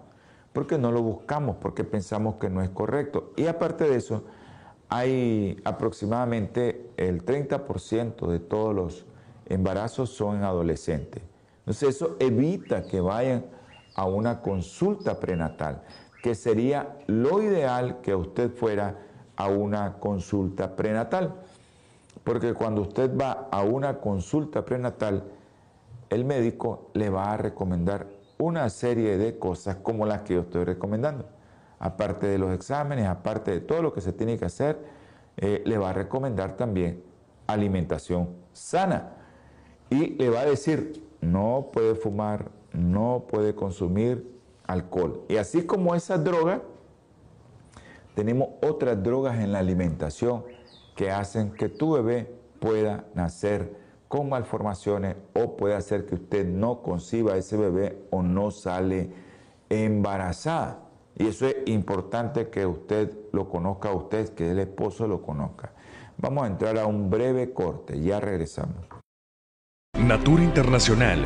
[0.53, 3.33] porque no lo buscamos, porque pensamos que no es correcto.
[3.35, 4.23] Y aparte de eso,
[4.89, 9.05] hay aproximadamente el 30% de todos los
[9.47, 11.23] embarazos son en adolescentes.
[11.59, 13.45] Entonces eso evita que vayan
[13.95, 15.83] a una consulta prenatal,
[16.21, 18.99] que sería lo ideal que usted fuera
[19.35, 21.35] a una consulta prenatal.
[22.23, 25.23] Porque cuando usted va a una consulta prenatal,
[26.09, 28.07] el médico le va a recomendar
[28.37, 31.25] una serie de cosas como las que yo estoy recomendando.
[31.79, 34.79] Aparte de los exámenes, aparte de todo lo que se tiene que hacer,
[35.37, 37.03] eh, le va a recomendar también
[37.47, 39.13] alimentación sana
[39.89, 44.40] y le va a decir, no puede fumar, no puede consumir
[44.71, 45.25] alcohol.
[45.29, 46.61] Y así como esa droga,
[48.15, 50.43] tenemos otras drogas en la alimentación
[50.95, 53.75] que hacen que tu bebé pueda nacer
[54.07, 59.09] con malformaciones o puede hacer que usted no conciba ese bebé o no sale
[59.69, 60.79] embarazada.
[61.17, 65.71] Y eso es importante que usted lo conozca, usted que el esposo lo conozca.
[66.17, 68.75] Vamos a entrar a un breve corte, ya regresamos.
[69.97, 71.25] Natura Internacional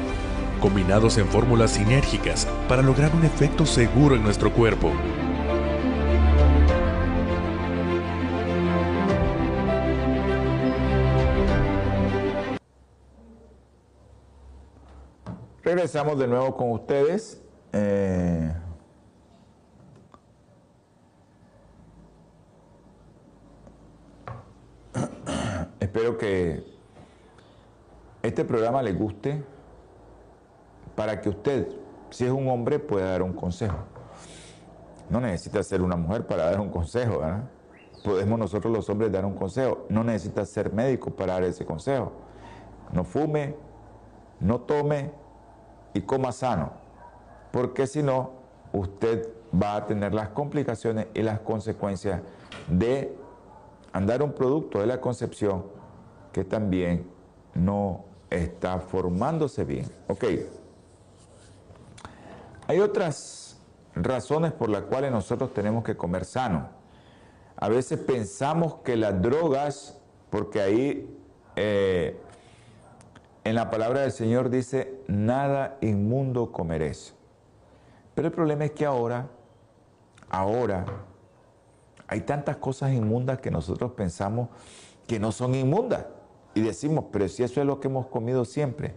[0.61, 4.93] combinados en fórmulas sinérgicas para lograr un efecto seguro en nuestro cuerpo.
[15.63, 17.41] Regresamos de nuevo con ustedes.
[17.73, 18.53] Eh,
[25.79, 26.63] espero que
[28.21, 29.43] este programa le guste
[30.95, 31.67] para que usted,
[32.09, 33.77] si es un hombre, pueda dar un consejo.
[35.09, 37.43] No necesita ser una mujer para dar un consejo, ¿verdad?
[38.03, 39.85] Podemos nosotros los hombres dar un consejo.
[39.89, 42.11] No necesita ser médico para dar ese consejo.
[42.91, 43.55] No fume,
[44.39, 45.11] no tome
[45.93, 46.81] y coma sano
[47.51, 48.31] porque si no,
[48.71, 52.21] usted va a tener las complicaciones y las consecuencias
[52.67, 53.15] de
[53.91, 55.65] andar un producto de la concepción
[56.31, 57.05] que también
[57.53, 59.85] no está formándose bien.
[60.07, 60.23] Ok.
[62.71, 63.59] Hay otras
[63.95, 66.69] razones por las cuales nosotros tenemos que comer sano.
[67.57, 71.19] A veces pensamos que las drogas, porque ahí
[71.57, 72.17] eh,
[73.43, 77.13] en la palabra del Señor dice, nada inmundo comeréis.
[78.15, 79.27] Pero el problema es que ahora,
[80.29, 80.85] ahora,
[82.07, 84.47] hay tantas cosas inmundas que nosotros pensamos
[85.07, 86.05] que no son inmundas.
[86.53, 88.95] Y decimos, pero si eso es lo que hemos comido siempre.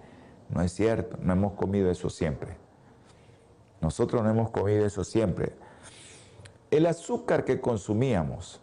[0.49, 2.63] No es cierto, no hemos comido eso siempre.
[3.85, 5.53] Nosotros no hemos comido eso siempre.
[6.71, 8.63] El azúcar que consumíamos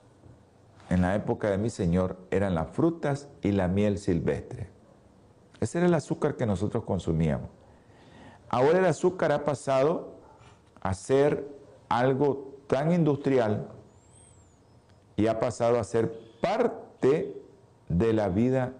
[0.90, 4.72] en la época de mi Señor eran las frutas y la miel silvestre.
[5.60, 7.52] Ese era el azúcar que nosotros consumíamos.
[8.50, 10.16] Ahora el azúcar ha pasado
[10.82, 11.48] hacer
[11.88, 13.68] algo tan industrial
[15.18, 17.40] y ha pasado a ser parte
[17.90, 18.74] de la vida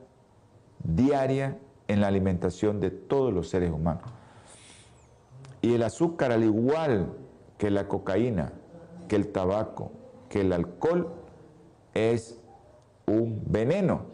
[0.84, 4.12] diaria en la alimentación de todos los seres humanos.
[5.62, 7.14] Y el azúcar, al igual
[7.58, 8.54] que la cocaína,
[9.08, 9.92] que el tabaco,
[10.30, 11.14] que el alcohol,
[11.94, 12.40] es
[13.06, 14.06] un veneno.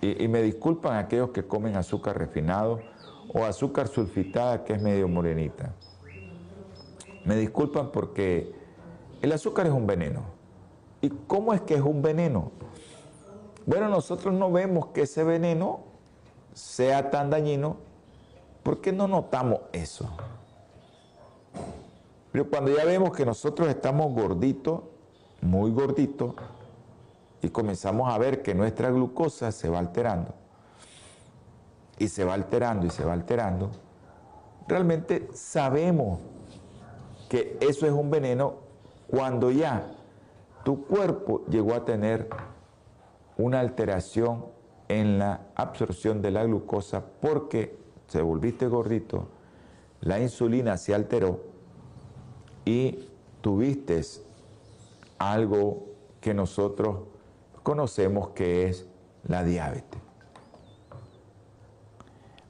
[0.00, 2.80] Y, me disculpan aquellos que comen azúcar refinado
[3.32, 5.72] o azúcar sulfitada que es medio morenita.
[7.24, 8.52] Me disculpan porque
[9.22, 10.22] el azúcar es un veneno.
[11.00, 12.50] ¿Y cómo es que es un veneno?
[13.64, 15.84] Bueno, nosotros no vemos que ese veneno
[16.52, 17.76] sea tan dañino
[18.62, 20.10] porque no notamos eso.
[22.34, 24.80] Pero cuando ya vemos que nosotros estamos gorditos,
[25.40, 26.34] muy gorditos,
[27.40, 30.34] y comenzamos a ver que nuestra glucosa se va alterando,
[31.96, 33.70] y se va alterando y se va alterando,
[34.66, 36.18] realmente sabemos
[37.28, 38.54] que eso es un veneno
[39.06, 39.86] cuando ya
[40.64, 42.28] tu cuerpo llegó a tener
[43.38, 44.46] una alteración
[44.88, 49.28] en la absorción de la glucosa porque se volviste gordito,
[50.00, 51.53] la insulina se alteró
[52.64, 53.08] y
[53.40, 54.00] tuviste
[55.18, 55.86] algo
[56.20, 56.98] que nosotros
[57.62, 58.86] conocemos que es
[59.26, 60.00] la diabetes.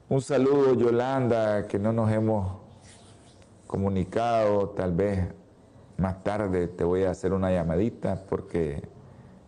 [0.07, 2.57] Un saludo Yolanda, que no nos hemos
[3.65, 5.27] comunicado, tal vez
[5.97, 8.83] más tarde te voy a hacer una llamadita porque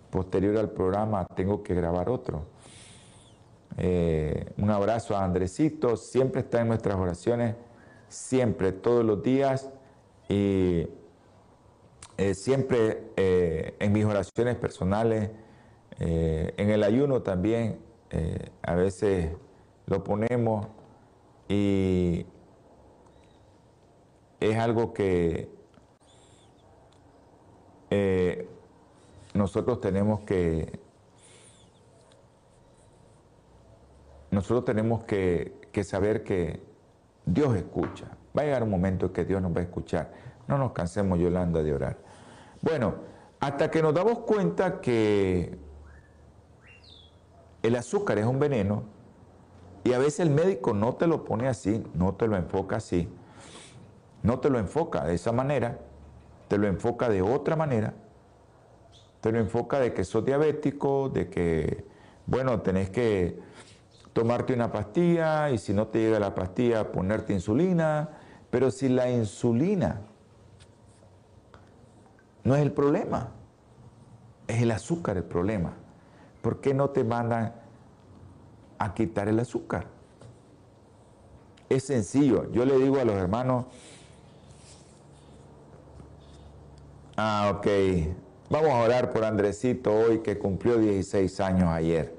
[0.10, 2.46] posterior al programa tengo que grabar otro.
[3.78, 7.56] Eh, un abrazo a Andresito, siempre está en nuestras oraciones,
[8.10, 9.70] siempre, todos los días
[10.30, 10.88] y
[12.18, 15.32] eh, siempre eh, en mis oraciones personales,
[16.00, 17.80] en el ayuno también,
[18.62, 19.32] a veces
[19.88, 20.68] lo ponemos
[21.50, 22.26] y
[24.40, 25.50] es algo que
[27.90, 28.48] eh,
[29.34, 30.80] nosotros tenemos que
[34.30, 36.62] nosotros tenemos que, saber que
[37.26, 38.18] Dios escucha.
[38.38, 40.12] Va a llegar un momento que Dios nos va a escuchar.
[40.48, 41.98] No nos cansemos, Yolanda, de orar.
[42.62, 42.96] Bueno,
[43.40, 45.58] hasta que nos damos cuenta que
[47.64, 48.84] el azúcar es un veneno
[49.84, 53.10] y a veces el médico no te lo pone así, no te lo enfoca así
[54.24, 55.80] no te lo enfoca de esa manera,
[56.48, 57.94] te lo enfoca de otra manera,
[59.22, 61.86] te lo enfoca de que sos diabético, de que,
[62.26, 63.40] bueno, tenés que
[64.14, 68.17] tomarte una pastilla y si no te llega la pastilla, ponerte insulina,
[68.50, 70.02] pero si la insulina
[72.44, 73.32] no es el problema,
[74.48, 75.74] es el azúcar el problema.
[76.42, 77.54] ¿Por qué no te mandan
[78.80, 79.88] a quitar el azúcar?
[81.68, 82.50] Es sencillo.
[82.52, 83.66] Yo le digo a los hermanos,
[87.18, 87.68] ah, ok,
[88.50, 92.16] vamos a orar por Andresito hoy que cumplió 16 años ayer.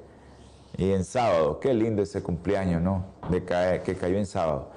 [0.76, 3.06] Y en sábado, qué lindo ese cumpleaños, ¿no?
[3.30, 3.42] De
[3.82, 4.70] que cayó en sábado.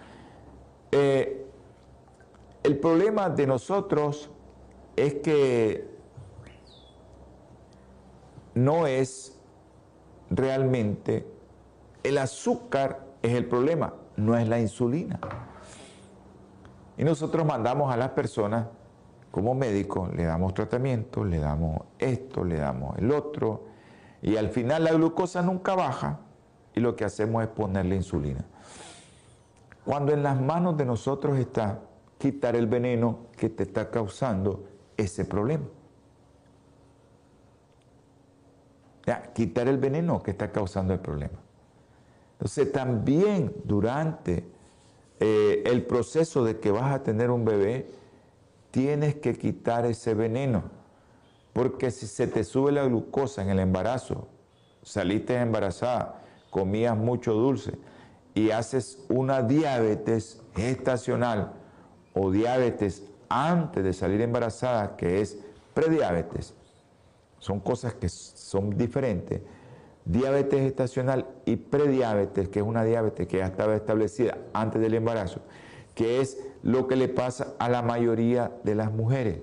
[0.92, 1.41] Eh,
[2.64, 4.30] el problema de nosotros
[4.96, 5.90] es que
[8.54, 9.40] no es
[10.30, 11.26] realmente
[12.04, 15.20] el azúcar es el problema, no es la insulina.
[16.98, 18.68] Y nosotros mandamos a las personas
[19.32, 23.66] como médicos, le damos tratamiento, le damos esto, le damos el otro,
[24.22, 26.20] y al final la glucosa nunca baja
[26.76, 28.46] y lo que hacemos es ponerle insulina.
[29.86, 31.80] Cuando en las manos de nosotros está
[32.22, 34.64] quitar el veneno que te está causando
[34.96, 35.66] ese problema.
[39.34, 41.40] quitar el veneno que está causando el problema.
[42.34, 44.46] Entonces también durante
[45.20, 47.90] eh, el proceso de que vas a tener un bebé,
[48.70, 50.64] tienes que quitar ese veneno.
[51.52, 54.28] Porque si se te sube la glucosa en el embarazo,
[54.84, 57.74] saliste embarazada, comías mucho dulce
[58.34, 61.61] y haces una diabetes estacional
[62.14, 65.38] o diabetes antes de salir embarazada, que es
[65.74, 66.54] prediabetes,
[67.40, 69.42] son cosas que son diferentes.
[70.06, 75.42] Diabetes estacional y prediabetes, que es una diabetes que ya estaba establecida antes del embarazo,
[75.96, 79.40] que es lo que le pasa a la mayoría de las mujeres,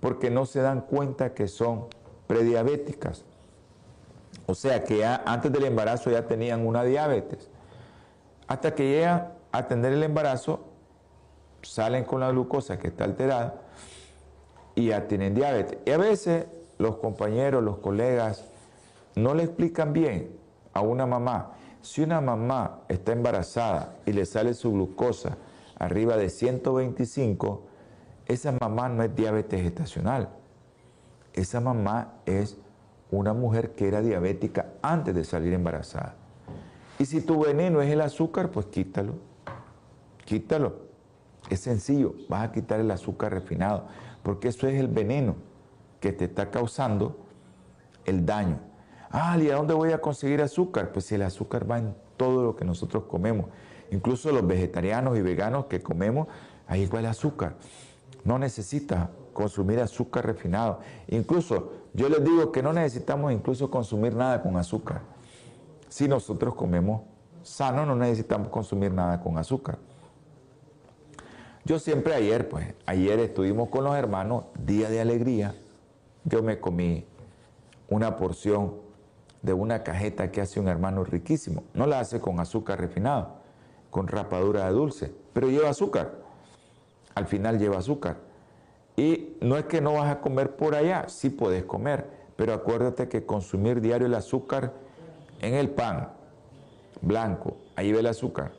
[0.00, 1.86] porque no se dan cuenta que son
[2.26, 3.24] prediabéticas.
[4.46, 7.48] O sea que antes del embarazo ya tenían una diabetes.
[8.46, 10.69] Hasta que llegan a tener el embarazo,
[11.62, 13.62] salen con la glucosa que está alterada
[14.74, 15.78] y ya tienen diabetes.
[15.84, 16.46] Y a veces
[16.78, 18.44] los compañeros, los colegas,
[19.14, 20.30] no le explican bien
[20.72, 21.52] a una mamá.
[21.82, 25.36] Si una mamá está embarazada y le sale su glucosa
[25.78, 27.62] arriba de 125,
[28.26, 30.28] esa mamá no es diabetes gestacional.
[31.32, 32.58] Esa mamá es
[33.10, 36.14] una mujer que era diabética antes de salir embarazada.
[36.98, 39.14] Y si tu veneno es el azúcar, pues quítalo.
[40.24, 40.89] Quítalo.
[41.48, 43.86] Es sencillo, vas a quitar el azúcar refinado,
[44.22, 45.36] porque eso es el veneno
[46.00, 47.16] que te está causando
[48.04, 48.58] el daño.
[49.10, 50.92] Ah, ¿y a dónde voy a conseguir azúcar?
[50.92, 53.46] Pues si el azúcar va en todo lo que nosotros comemos.
[53.90, 56.28] Incluso los vegetarianos y veganos que comemos,
[56.68, 57.56] ahí va el azúcar.
[58.24, 60.80] No necesitas consumir azúcar refinado.
[61.08, 65.02] Incluso yo les digo que no necesitamos incluso consumir nada con azúcar.
[65.88, 67.02] Si nosotros comemos
[67.42, 69.78] sano, no necesitamos consumir nada con azúcar.
[71.64, 75.54] Yo siempre ayer, pues, ayer estuvimos con los hermanos, día de alegría,
[76.24, 77.04] yo me comí
[77.88, 78.74] una porción
[79.42, 81.64] de una cajeta que hace un hermano riquísimo.
[81.74, 83.34] No la hace con azúcar refinado,
[83.90, 86.12] con rapadura de dulce, pero lleva azúcar.
[87.14, 88.16] Al final lleva azúcar.
[88.96, 93.08] Y no es que no vas a comer por allá, sí puedes comer, pero acuérdate
[93.08, 94.72] que consumir diario el azúcar
[95.40, 96.12] en el pan
[97.00, 98.52] blanco, ahí ve el azúcar.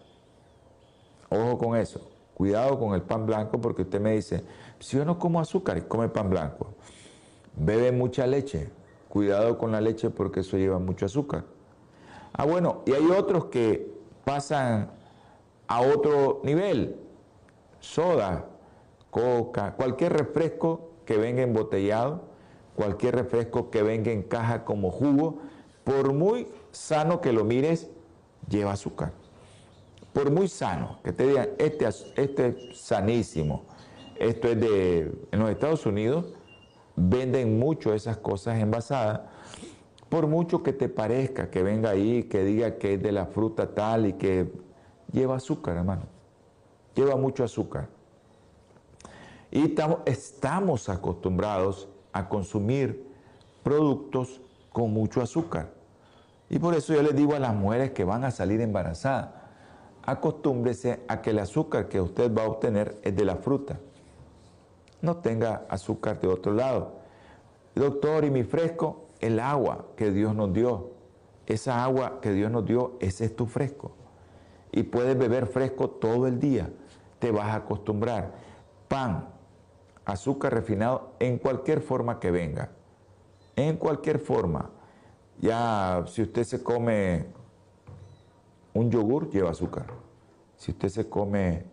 [1.29, 2.11] Ojo con eso.
[2.41, 4.43] Cuidado con el pan blanco porque usted me dice,
[4.79, 6.73] si yo no como azúcar y come pan blanco.
[7.55, 8.71] Bebe mucha leche.
[9.09, 11.43] Cuidado con la leche porque eso lleva mucho azúcar.
[12.33, 13.93] Ah, bueno, y hay otros que
[14.25, 14.89] pasan
[15.67, 16.95] a otro nivel.
[17.79, 18.47] Soda,
[19.11, 22.23] coca, cualquier refresco que venga embotellado,
[22.75, 25.37] cualquier refresco que venga en caja como jugo,
[25.83, 27.91] por muy sano que lo mires,
[28.49, 29.20] lleva azúcar.
[30.14, 33.64] Por muy sano, que te digan, este, este es sanísimo,
[34.20, 36.26] esto es de, en los Estados Unidos,
[36.95, 39.22] venden mucho esas cosas envasadas,
[40.09, 43.74] por mucho que te parezca que venga ahí, que diga que es de la fruta
[43.74, 44.51] tal y que
[45.12, 46.03] lleva azúcar, hermano.
[46.95, 47.88] Lleva mucho azúcar.
[49.51, 49.74] Y
[50.05, 53.07] estamos acostumbrados a consumir
[53.64, 54.41] productos
[54.72, 55.74] con mucho azúcar.
[56.49, 59.30] Y por eso yo les digo a las mujeres que van a salir embarazadas,
[60.03, 63.79] acostúmbrese a que el azúcar que usted va a obtener es de la fruta
[65.01, 66.93] no tenga azúcar de otro lado.
[67.75, 69.07] Doctor, ¿y mi fresco?
[69.19, 70.91] El agua que Dios nos dio.
[71.47, 73.91] Esa agua que Dios nos dio, ese es tu fresco.
[74.71, 76.69] Y puedes beber fresco todo el día.
[77.19, 78.33] Te vas a acostumbrar.
[78.87, 79.27] Pan,
[80.05, 82.69] azúcar refinado en cualquier forma que venga.
[83.55, 84.69] En cualquier forma.
[85.39, 87.25] Ya si usted se come
[88.74, 89.88] un yogur, lleva azúcar.
[90.57, 91.63] Si usted se come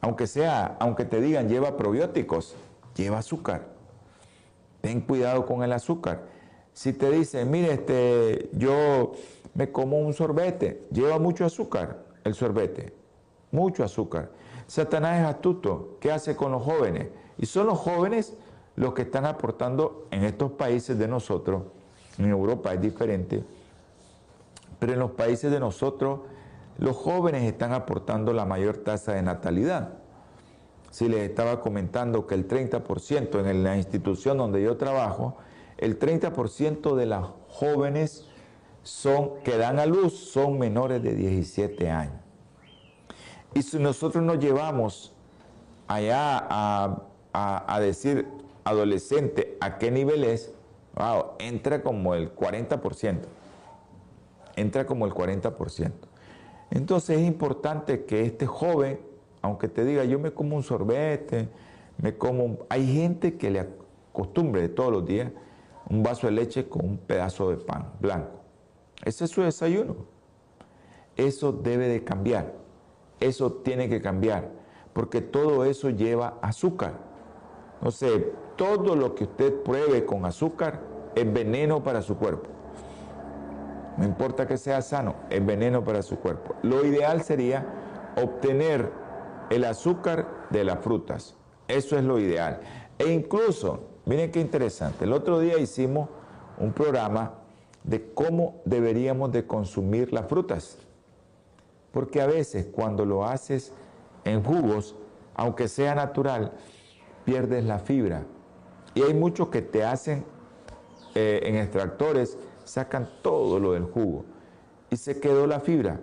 [0.00, 2.54] aunque sea, aunque te digan lleva probióticos,
[2.94, 3.66] lleva azúcar.
[4.80, 6.28] ten cuidado con el azúcar.
[6.72, 9.12] Si te dicen, mire, este, yo
[9.54, 12.92] me como un sorbete, lleva mucho azúcar el sorbete,
[13.50, 14.30] mucho azúcar.
[14.66, 17.08] Satanás es astuto, ¿qué hace con los jóvenes?
[17.38, 18.34] Y son los jóvenes
[18.76, 21.62] los que están aportando en estos países de nosotros,
[22.18, 23.42] en Europa es diferente,
[24.78, 26.20] pero en los países de nosotros
[26.78, 29.94] los jóvenes están aportando la mayor tasa de natalidad.
[30.90, 35.36] Si les estaba comentando que el 30% en la institución donde yo trabajo,
[35.78, 38.26] el 30% de las jóvenes
[38.82, 42.20] son, que dan a luz son menores de 17 años.
[43.54, 45.12] Y si nosotros nos llevamos
[45.88, 48.26] allá a, decir
[48.64, 50.52] adolescente, ¿a qué nivel es?
[50.94, 53.20] Wow, entra como el 40%.
[54.56, 55.92] Entra como el 40%.
[56.70, 59.00] Entonces es importante que este joven,
[59.42, 61.48] aunque te diga, yo me como un sorbete,
[61.98, 62.58] me como...
[62.68, 65.30] Hay gente que le acostumbre todos los días
[65.88, 68.40] un vaso de leche con un pedazo de pan blanco.
[69.04, 69.94] Ese es su desayuno.
[71.16, 72.54] Eso debe de cambiar.
[73.20, 74.50] Eso tiene que cambiar.
[74.92, 76.98] Porque todo eso lleva azúcar.
[77.80, 80.80] No sé, todo lo que usted pruebe con azúcar
[81.14, 82.48] es veneno para su cuerpo.
[83.96, 86.54] No importa que sea sano, es veneno para su cuerpo.
[86.62, 87.64] Lo ideal sería
[88.22, 88.90] obtener
[89.50, 91.34] el azúcar de las frutas.
[91.68, 92.60] Eso es lo ideal.
[92.98, 96.08] E incluso, miren qué interesante, el otro día hicimos
[96.58, 97.34] un programa
[97.84, 100.78] de cómo deberíamos de consumir las frutas.
[101.92, 103.72] Porque a veces cuando lo haces
[104.24, 104.94] en jugos,
[105.34, 106.52] aunque sea natural,
[107.24, 108.24] pierdes la fibra.
[108.94, 110.24] Y hay muchos que te hacen
[111.14, 114.24] eh, en extractores sacan todo lo del jugo
[114.90, 116.00] y se quedó la fibra.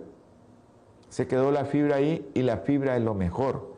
[1.08, 3.74] Se quedó la fibra ahí y la fibra es lo mejor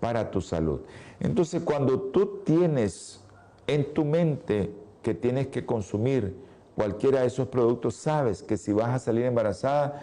[0.00, 0.80] para tu salud.
[1.20, 3.22] Entonces cuando tú tienes
[3.68, 6.36] en tu mente que tienes que consumir
[6.74, 10.02] cualquiera de esos productos, sabes que si vas a salir embarazada,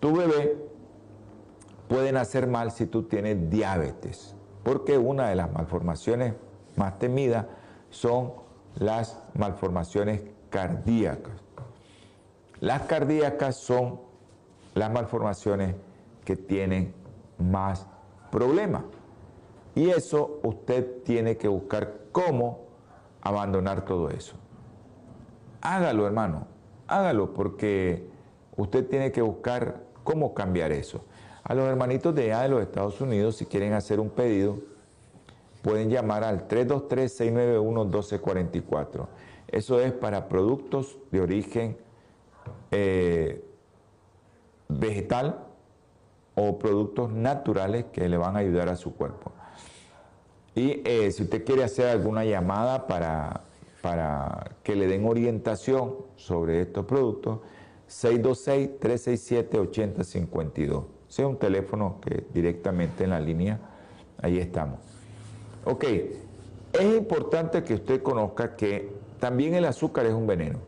[0.00, 0.56] tu bebé
[1.88, 6.34] puede hacer mal si tú tienes diabetes, porque una de las malformaciones
[6.76, 7.46] más temidas
[7.90, 8.32] son
[8.76, 11.43] las malformaciones cardíacas.
[12.64, 14.00] Las cardíacas son
[14.72, 15.74] las malformaciones
[16.24, 16.94] que tienen
[17.36, 17.86] más
[18.30, 18.84] problemas.
[19.74, 22.60] Y eso usted tiene que buscar cómo
[23.20, 24.36] abandonar todo eso.
[25.60, 26.46] Hágalo, hermano,
[26.86, 28.08] hágalo porque
[28.56, 31.04] usted tiene que buscar cómo cambiar eso.
[31.42, 34.56] A los hermanitos de allá de los Estados Unidos, si quieren hacer un pedido,
[35.60, 39.06] pueden llamar al 323-691-1244.
[39.48, 41.83] Eso es para productos de origen
[42.70, 43.44] eh,
[44.68, 45.46] vegetal
[46.34, 49.32] o productos naturales que le van a ayudar a su cuerpo.
[50.54, 53.40] Y eh, si usted quiere hacer alguna llamada para,
[53.82, 57.40] para que le den orientación sobre estos productos,
[57.88, 60.84] 626-367-8052.
[61.08, 63.60] Sea un teléfono que directamente en la línea,
[64.20, 64.78] ahí estamos.
[65.64, 70.58] Ok, es importante que usted conozca que también el azúcar es un veneno.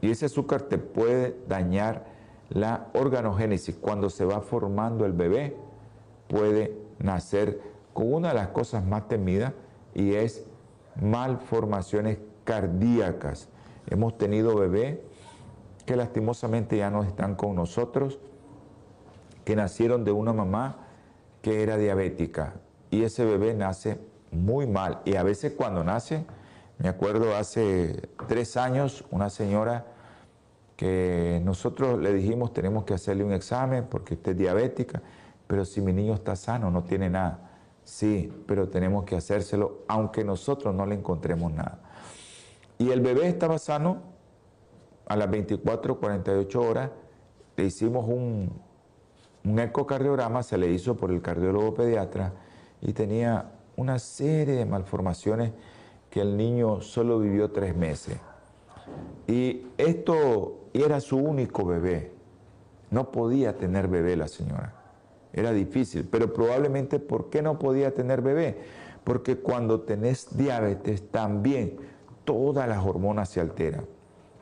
[0.00, 2.06] Y ese azúcar te puede dañar
[2.50, 3.76] la organogénesis.
[3.76, 5.56] Cuando se va formando el bebé,
[6.28, 7.60] puede nacer
[7.92, 9.52] con una de las cosas más temidas
[9.94, 10.44] y es
[11.00, 13.48] malformaciones cardíacas.
[13.88, 14.98] Hemos tenido bebés
[15.84, 18.18] que lastimosamente ya no están con nosotros,
[19.44, 20.86] que nacieron de una mamá
[21.42, 22.54] que era diabética
[22.90, 23.98] y ese bebé nace
[24.30, 26.26] muy mal y a veces cuando nace
[26.78, 29.86] me acuerdo hace tres años una señora
[30.76, 35.02] que nosotros le dijimos tenemos que hacerle un examen porque usted es diabética,
[35.48, 37.50] pero si mi niño está sano, no tiene nada.
[37.82, 41.80] Sí, pero tenemos que hacérselo aunque nosotros no le encontremos nada.
[42.78, 44.02] Y el bebé estaba sano,
[45.06, 46.90] a las 24, 48 horas
[47.56, 48.52] le hicimos un,
[49.42, 52.34] un ecocardiograma, se le hizo por el cardiólogo pediatra
[52.80, 55.52] y tenía una serie de malformaciones
[56.10, 58.18] que el niño solo vivió tres meses.
[59.26, 62.12] Y esto era su único bebé.
[62.90, 64.74] No podía tener bebé la señora.
[65.32, 68.58] Era difícil, pero probablemente ¿por qué no podía tener bebé?
[69.04, 71.76] Porque cuando tenés diabetes también
[72.24, 73.84] todas las hormonas se alteran.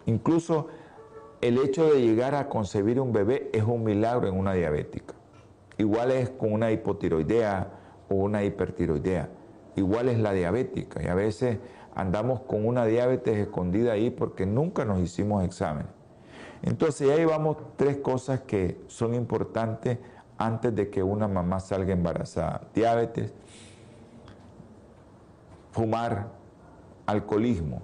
[0.06, 0.68] Incluso
[1.40, 5.14] el hecho de llegar a concebir un bebé es un milagro en una diabética.
[5.78, 7.70] Igual es con una hipotiroidea
[8.08, 9.28] o una hipertiroidea
[9.76, 11.02] igual es la diabética.
[11.02, 11.58] Y a veces
[11.94, 15.86] andamos con una diabetes escondida ahí porque nunca nos hicimos examen.
[16.62, 19.98] Entonces ahí vamos tres cosas que son importantes
[20.38, 22.62] antes de que una mamá salga embarazada.
[22.74, 23.32] Diabetes,
[25.72, 26.28] fumar
[27.06, 27.82] alcoholismo.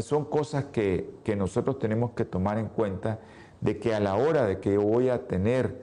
[0.00, 3.20] Son cosas que, que nosotros tenemos que tomar en cuenta
[3.60, 5.82] de que a la hora de que yo voy a tener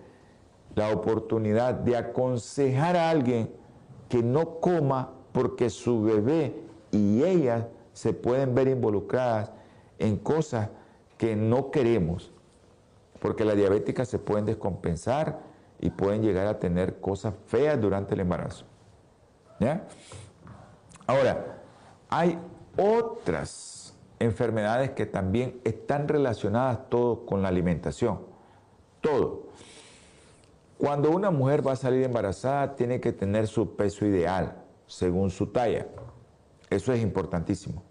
[0.76, 3.50] la oportunidad de aconsejar a alguien
[4.10, 6.56] que no coma porque su bebé
[6.92, 9.52] y ella se pueden ver involucradas
[10.00, 10.70] en cosas
[11.18, 12.32] que no queremos,
[13.20, 15.42] porque las diabéticas se pueden descompensar
[15.82, 18.64] y pueden llegar a tener cosas feas durante el embarazo.
[19.60, 19.86] ¿Ya?
[21.06, 21.58] Ahora,
[22.08, 22.40] hay
[22.78, 28.22] otras enfermedades que también están relacionadas todo con la alimentación.
[29.02, 29.48] Todo.
[30.78, 35.48] Cuando una mujer va a salir embarazada, tiene que tener su peso ideal, según su
[35.48, 35.88] talla.
[36.70, 37.84] Eso es importantísimo.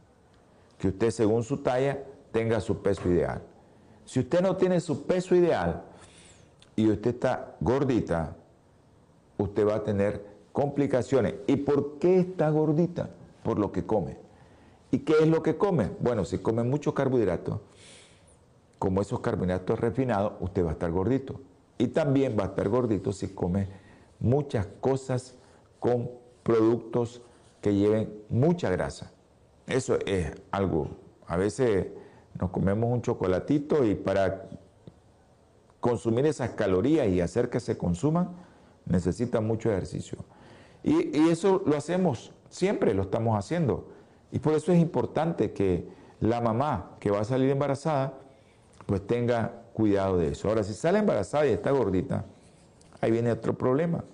[0.78, 3.42] Que usted, según su talla, tenga su peso ideal.
[4.04, 5.84] Si usted no tiene su peso ideal
[6.76, 8.36] y usted está gordita,
[9.38, 11.34] usted va a tener complicaciones.
[11.46, 13.10] ¿Y por qué está gordita?
[13.42, 14.18] Por lo que come.
[14.90, 15.90] ¿Y qué es lo que come?
[16.00, 17.60] Bueno, si come mucho carbohidratos,
[18.78, 21.40] como esos carbohidratos refinados, usted va a estar gordito.
[21.78, 23.68] Y también va a estar gordito si come
[24.20, 25.34] muchas cosas
[25.80, 26.10] con
[26.44, 27.20] productos
[27.60, 29.10] que lleven mucha grasa.
[29.66, 30.90] Eso es algo,
[31.26, 31.88] a veces
[32.38, 34.46] nos comemos un chocolatito y para
[35.80, 38.30] consumir esas calorías y hacer que se consuman,
[38.86, 40.18] necesita mucho ejercicio.
[40.82, 43.88] Y, y, eso lo hacemos, siempre lo estamos haciendo.
[44.30, 45.88] Y por eso es importante que
[46.20, 48.14] la mamá que va a salir embarazada,
[48.86, 50.48] pues tenga cuidado de eso.
[50.48, 52.24] Ahora, si sale embarazada y está gordita,
[53.00, 54.04] ahí viene otro problema.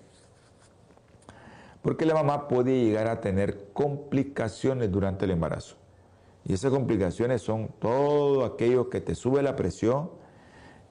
[1.83, 5.77] Porque la mamá puede llegar a tener complicaciones durante el embarazo.
[6.45, 10.11] Y esas complicaciones son todo aquello que te sube la presión,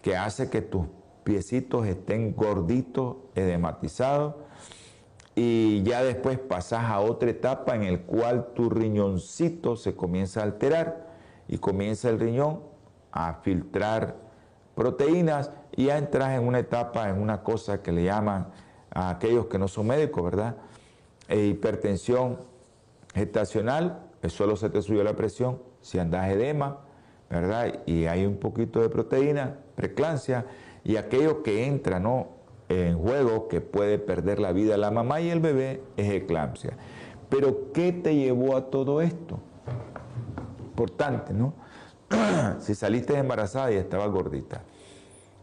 [0.01, 0.87] que hace que tus
[1.23, 4.35] piecitos estén gorditos, edematizados,
[5.35, 10.43] y ya después pasas a otra etapa en el cual tu riñoncito se comienza a
[10.43, 11.07] alterar
[11.47, 12.61] y comienza el riñón
[13.11, 14.17] a filtrar
[14.75, 18.47] proteínas y ya entras en una etapa, en una cosa que le llaman
[18.91, 20.57] a aquellos que no son médicos, ¿verdad?
[21.29, 22.39] E hipertensión
[23.13, 26.79] gestacional, solo se te subió la presión, si andas edema,
[27.29, 27.81] ¿verdad?
[27.85, 30.45] Y hay un poquito de proteína, preclancia,
[30.83, 32.27] y aquello que entra, ¿no?
[32.67, 36.73] En juego, que puede perder la vida la mamá y el bebé, es eclampsia.
[37.29, 39.39] Pero, ¿qué te llevó a todo esto?
[40.59, 41.53] Importante, ¿no?
[42.59, 44.63] si saliste embarazada y estabas gordita.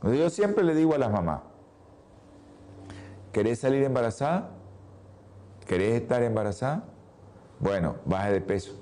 [0.03, 1.43] yo siempre le digo a las mamás,
[3.33, 4.51] ¿querés salir embarazada?
[5.67, 6.85] ¿Querés estar embarazada?
[7.61, 8.73] Bueno, baje de peso.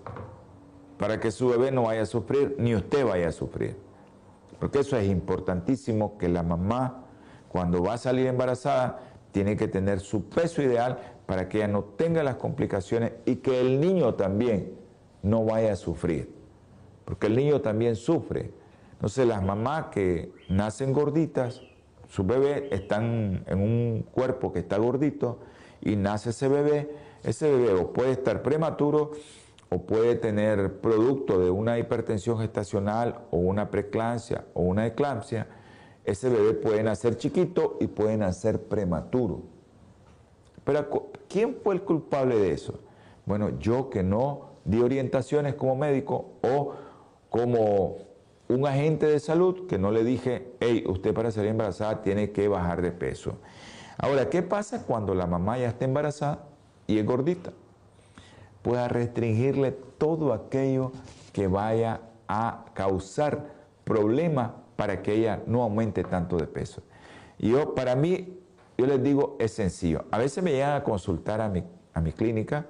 [0.99, 3.77] Para que su bebé no vaya a sufrir, ni usted vaya a sufrir.
[4.61, 7.05] Porque eso es importantísimo, que la mamá,
[7.49, 9.01] cuando va a salir embarazada,
[9.33, 13.61] tiene que tener su peso ideal para que ella no tenga las complicaciones y que
[13.61, 14.75] el niño también
[15.23, 16.35] no vaya a sufrir
[17.05, 18.51] porque el niño también sufre.
[18.93, 21.63] Entonces las mamás que nacen gorditas,
[22.09, 25.39] su bebé están en un cuerpo que está gordito
[25.85, 26.91] y nace ese bebé,
[27.23, 29.13] ese bebé puede estar prematuro
[29.69, 35.47] o puede tener producto de una hipertensión gestacional o una preclancia o una eclampsia,
[36.05, 39.43] ese bebé puede nacer chiquito y puede nacer prematuro.
[40.65, 42.81] Pero ¿quién fue el culpable de eso?
[43.27, 46.75] Bueno, yo que no di orientaciones como médico o
[47.29, 47.99] como
[48.49, 52.49] un agente de salud que no le dije, hey, usted para salir embarazada tiene que
[52.49, 53.39] bajar de peso.
[53.99, 56.45] Ahora, ¿qué pasa cuando la mamá ya está embarazada
[56.87, 57.53] y es gordita?
[58.63, 60.93] Pues a restringirle todo aquello
[61.33, 63.53] que vaya a causar
[63.85, 66.83] problemas para que ella no aumente tanto de peso.
[67.39, 68.39] Yo, para mí,
[68.79, 70.05] yo les digo, es sencillo.
[70.11, 72.67] A veces me llegan a consultar a mi, a mi clínica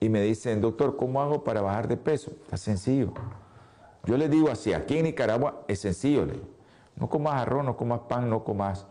[0.00, 2.32] y me dicen, doctor, ¿cómo hago para bajar de peso?
[2.42, 3.12] Está sencillo
[4.06, 6.26] yo le digo así, aquí en Nicaragua es sencillo,
[6.96, 8.86] no comas arroz, no comas pan, no comas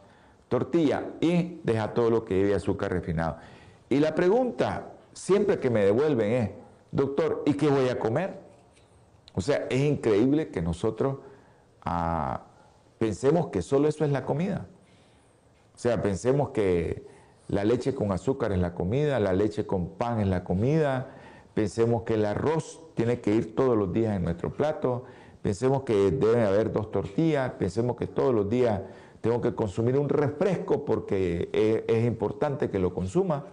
[0.54, 3.38] tortilla y deja todo lo que lleve azúcar refinado.
[3.90, 6.50] Y la pregunta siempre que me devuelven es,
[6.92, 8.38] doctor, ¿y qué voy a comer?
[9.34, 11.18] O sea, es increíble que nosotros
[11.82, 12.44] ah,
[13.00, 14.68] pensemos que solo eso es la comida.
[15.76, 17.04] O sea, pensemos que
[17.48, 21.16] la leche con azúcar es la comida, la leche con pan es la comida,
[21.56, 25.06] pensemos que el arroz tiene que ir todos los días en nuestro plato,
[25.42, 28.82] pensemos que debe haber dos tortillas, pensemos que todos los días
[29.24, 31.50] tengo que consumir un refresco porque
[31.88, 33.46] es, importante que lo consuma.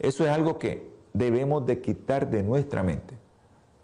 [0.00, 3.16] Eso es algo que debemos de quitar de nuestra mente.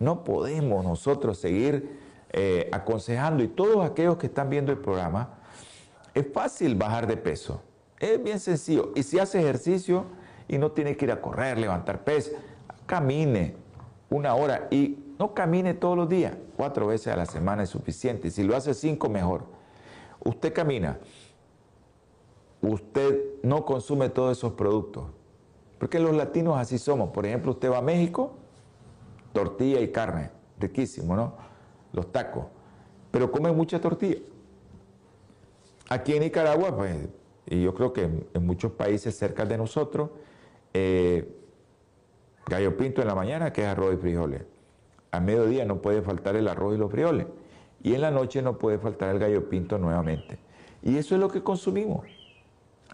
[0.00, 2.00] No podemos nosotros seguir
[2.32, 5.38] eh, aconsejando y todos aquellos que están viendo el programa,
[6.14, 7.62] es fácil bajar de peso,
[8.00, 8.90] es bien sencillo.
[8.96, 10.06] Y si hace ejercicio
[10.48, 12.32] y no tiene que ir a correr, levantar peso,
[12.86, 13.54] camine,
[14.08, 18.32] una hora y no camine todos los días, cuatro veces a la semana es suficiente.
[18.32, 19.59] Si lo hace cinco, mejor.
[20.24, 20.98] Usted camina,
[22.62, 25.04] usted no consume todos esos productos.
[25.78, 27.10] Porque los latinos así somos.
[27.10, 28.32] Por ejemplo, usted va a México,
[29.32, 31.34] tortilla y carne, riquísimo, ¿no?
[31.92, 32.44] Los tacos.
[33.10, 34.20] Pero come mucha tortilla.
[35.88, 37.08] Aquí en Nicaragua, pues,
[37.46, 40.10] y yo creo que en, muchos países cerca de nosotros,
[40.74, 41.36] eh,
[42.46, 44.42] gallo pinto en la mañana, que es arroz y frijoles.
[45.10, 47.26] A mediodía no puede faltar el arroz y los frijoles.
[47.82, 50.38] Y en la noche no puede faltar el gallo pinto nuevamente.
[50.82, 52.06] Y eso es lo que consumimos,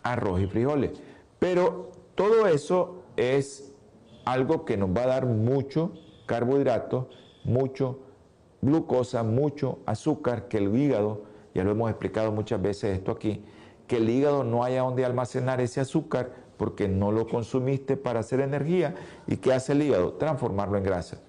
[0.03, 0.93] arroz y frijoles.
[1.39, 3.74] Pero todo eso es
[4.24, 5.93] algo que nos va a dar mucho
[6.26, 7.09] carbohidrato,
[7.45, 8.01] mucho
[8.62, 11.24] glucosa, mucho azúcar, que el hígado,
[11.55, 13.45] ya lo hemos explicado muchas veces esto aquí,
[13.87, 18.41] que el hígado no haya donde almacenar ese azúcar porque no lo consumiste para hacer
[18.41, 18.95] energía.
[19.26, 20.14] ¿Y qué hace el hígado?
[20.14, 21.20] Transformarlo en grasa.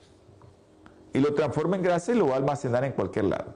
[1.18, 3.55] Y lo transforma en grasa y lo va a almacenar en cualquier lado.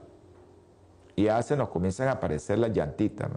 [1.14, 3.30] Y ya se nos comienzan a aparecer las llantitas.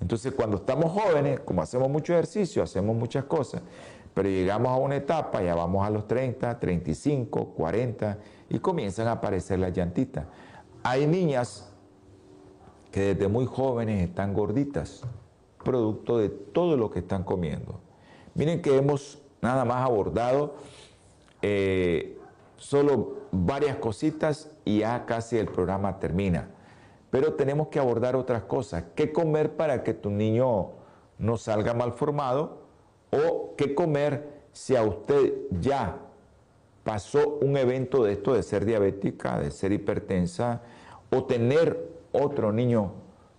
[0.00, 3.60] Entonces cuando estamos jóvenes, como hacemos mucho ejercicio, hacemos muchas cosas,
[4.14, 8.18] pero llegamos a una etapa, ya vamos a los 30, 35, 40
[8.50, 10.26] y comienzan a aparecer las llantitas.
[10.84, 11.72] Hay niñas
[12.92, 15.02] que desde muy jóvenes están gorditas,
[15.64, 17.80] producto de todo lo que están comiendo.
[18.36, 20.54] Miren que hemos nada más abordado
[21.42, 22.16] eh,
[22.56, 26.48] solo varias cositas y ya casi el programa termina.
[27.10, 28.84] Pero tenemos que abordar otras cosas.
[28.94, 30.70] ¿Qué comer para que tu niño
[31.18, 32.64] no salga mal formado?
[33.10, 35.98] ¿O qué comer si a usted ya
[36.82, 40.62] pasó un evento de esto de ser diabética, de ser hipertensa,
[41.10, 42.92] o tener otro niño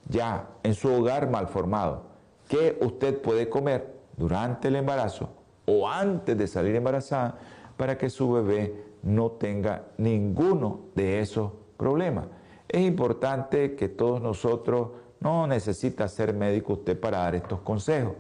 [0.07, 2.03] ya en su hogar mal formado?
[2.47, 5.29] ¿Qué usted puede comer durante el embarazo
[5.65, 7.37] o antes de salir embarazada
[7.75, 12.28] para que su bebé no tenga ninguno de esos problemas.
[12.68, 14.89] Es importante que todos nosotros,
[15.22, 18.14] no necesita ser médico usted para dar estos consejos.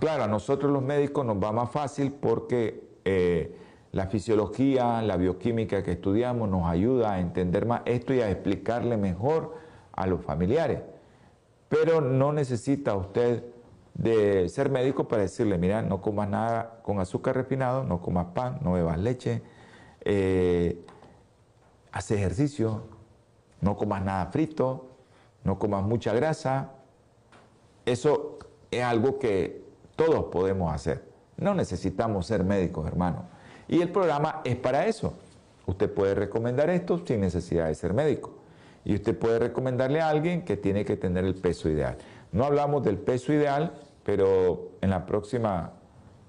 [0.00, 3.56] Claro, a nosotros los médicos nos va más fácil porque eh,
[3.92, 8.96] la fisiología, la bioquímica que estudiamos nos ayuda a entender más esto y a explicarle
[8.96, 9.54] mejor
[9.92, 10.80] a los familiares.
[11.68, 13.44] Pero no necesita usted
[13.94, 18.58] de ser médico para decirle, mira, no comas nada con azúcar refinado, no comas pan,
[18.62, 19.42] no bebas leche,
[20.08, 20.78] eh,
[21.92, 22.82] ejercicio,
[23.60, 24.86] no comas nada frito,
[25.42, 26.72] no comas mucha grasa.
[27.84, 28.38] Eso
[28.70, 29.64] es algo que
[29.96, 31.04] todos podemos hacer.
[31.36, 33.24] No necesitamos ser médicos, hermano.
[33.68, 35.14] Y el programa es para eso.
[35.66, 38.34] Usted puede recomendar esto sin necesidad de ser médico.
[38.84, 41.98] Y usted puede recomendarle a alguien que tiene que tener el peso ideal.
[42.30, 45.72] No hablamos del peso ideal, pero en, la próxima,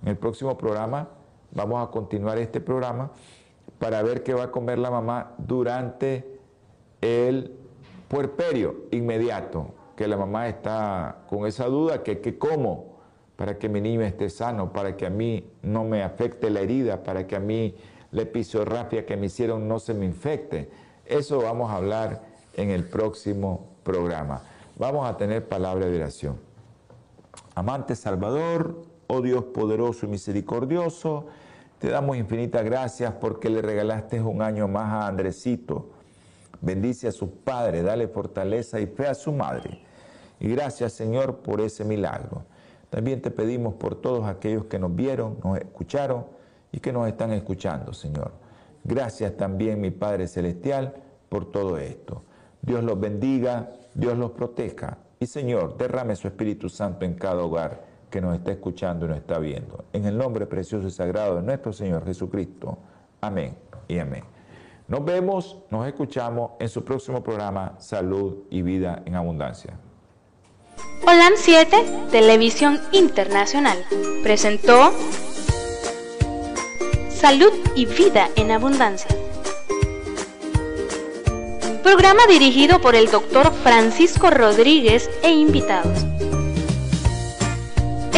[0.01, 1.09] en el próximo programa
[1.51, 3.11] vamos a continuar este programa
[3.79, 6.39] para ver qué va a comer la mamá durante
[7.01, 7.55] el
[8.07, 12.97] puerperio inmediato, que la mamá está con esa duda, que qué como
[13.35, 17.03] para que mi niño esté sano, para que a mí no me afecte la herida,
[17.03, 17.75] para que a mí
[18.11, 20.69] la episorrafia que me hicieron no se me infecte.
[21.05, 22.23] Eso vamos a hablar
[22.55, 24.41] en el próximo programa.
[24.77, 26.39] Vamos a tener palabra de oración.
[27.53, 31.27] Amante Salvador, oh Dios poderoso y misericordioso,
[31.79, 35.91] te damos infinitas gracias porque le regalaste un año más a Andresito.
[36.59, 39.83] Bendice a su padre, dale fortaleza y fe a su madre.
[40.39, 42.45] Y gracias Señor por ese milagro.
[42.89, 46.25] También te pedimos por todos aquellos que nos vieron, nos escucharon
[46.71, 48.31] y que nos están escuchando, Señor.
[48.83, 50.95] Gracias también, mi Padre Celestial,
[51.29, 52.23] por todo esto.
[52.61, 54.97] Dios los bendiga, Dios los proteja.
[55.19, 59.17] Y Señor, derrame su Espíritu Santo en cada hogar que nos está escuchando y nos
[59.17, 59.85] está viendo.
[59.93, 62.77] En el nombre precioso y sagrado de nuestro Señor Jesucristo.
[63.21, 64.23] Amén y amén.
[64.87, 69.77] Nos vemos, nos escuchamos en su próximo programa Salud y Vida en Abundancia.
[71.05, 73.77] Holan 7, Televisión Internacional,
[74.23, 74.91] presentó
[77.09, 79.09] Salud y Vida en Abundancia.
[81.83, 86.05] Programa dirigido por el doctor Francisco Rodríguez e invitados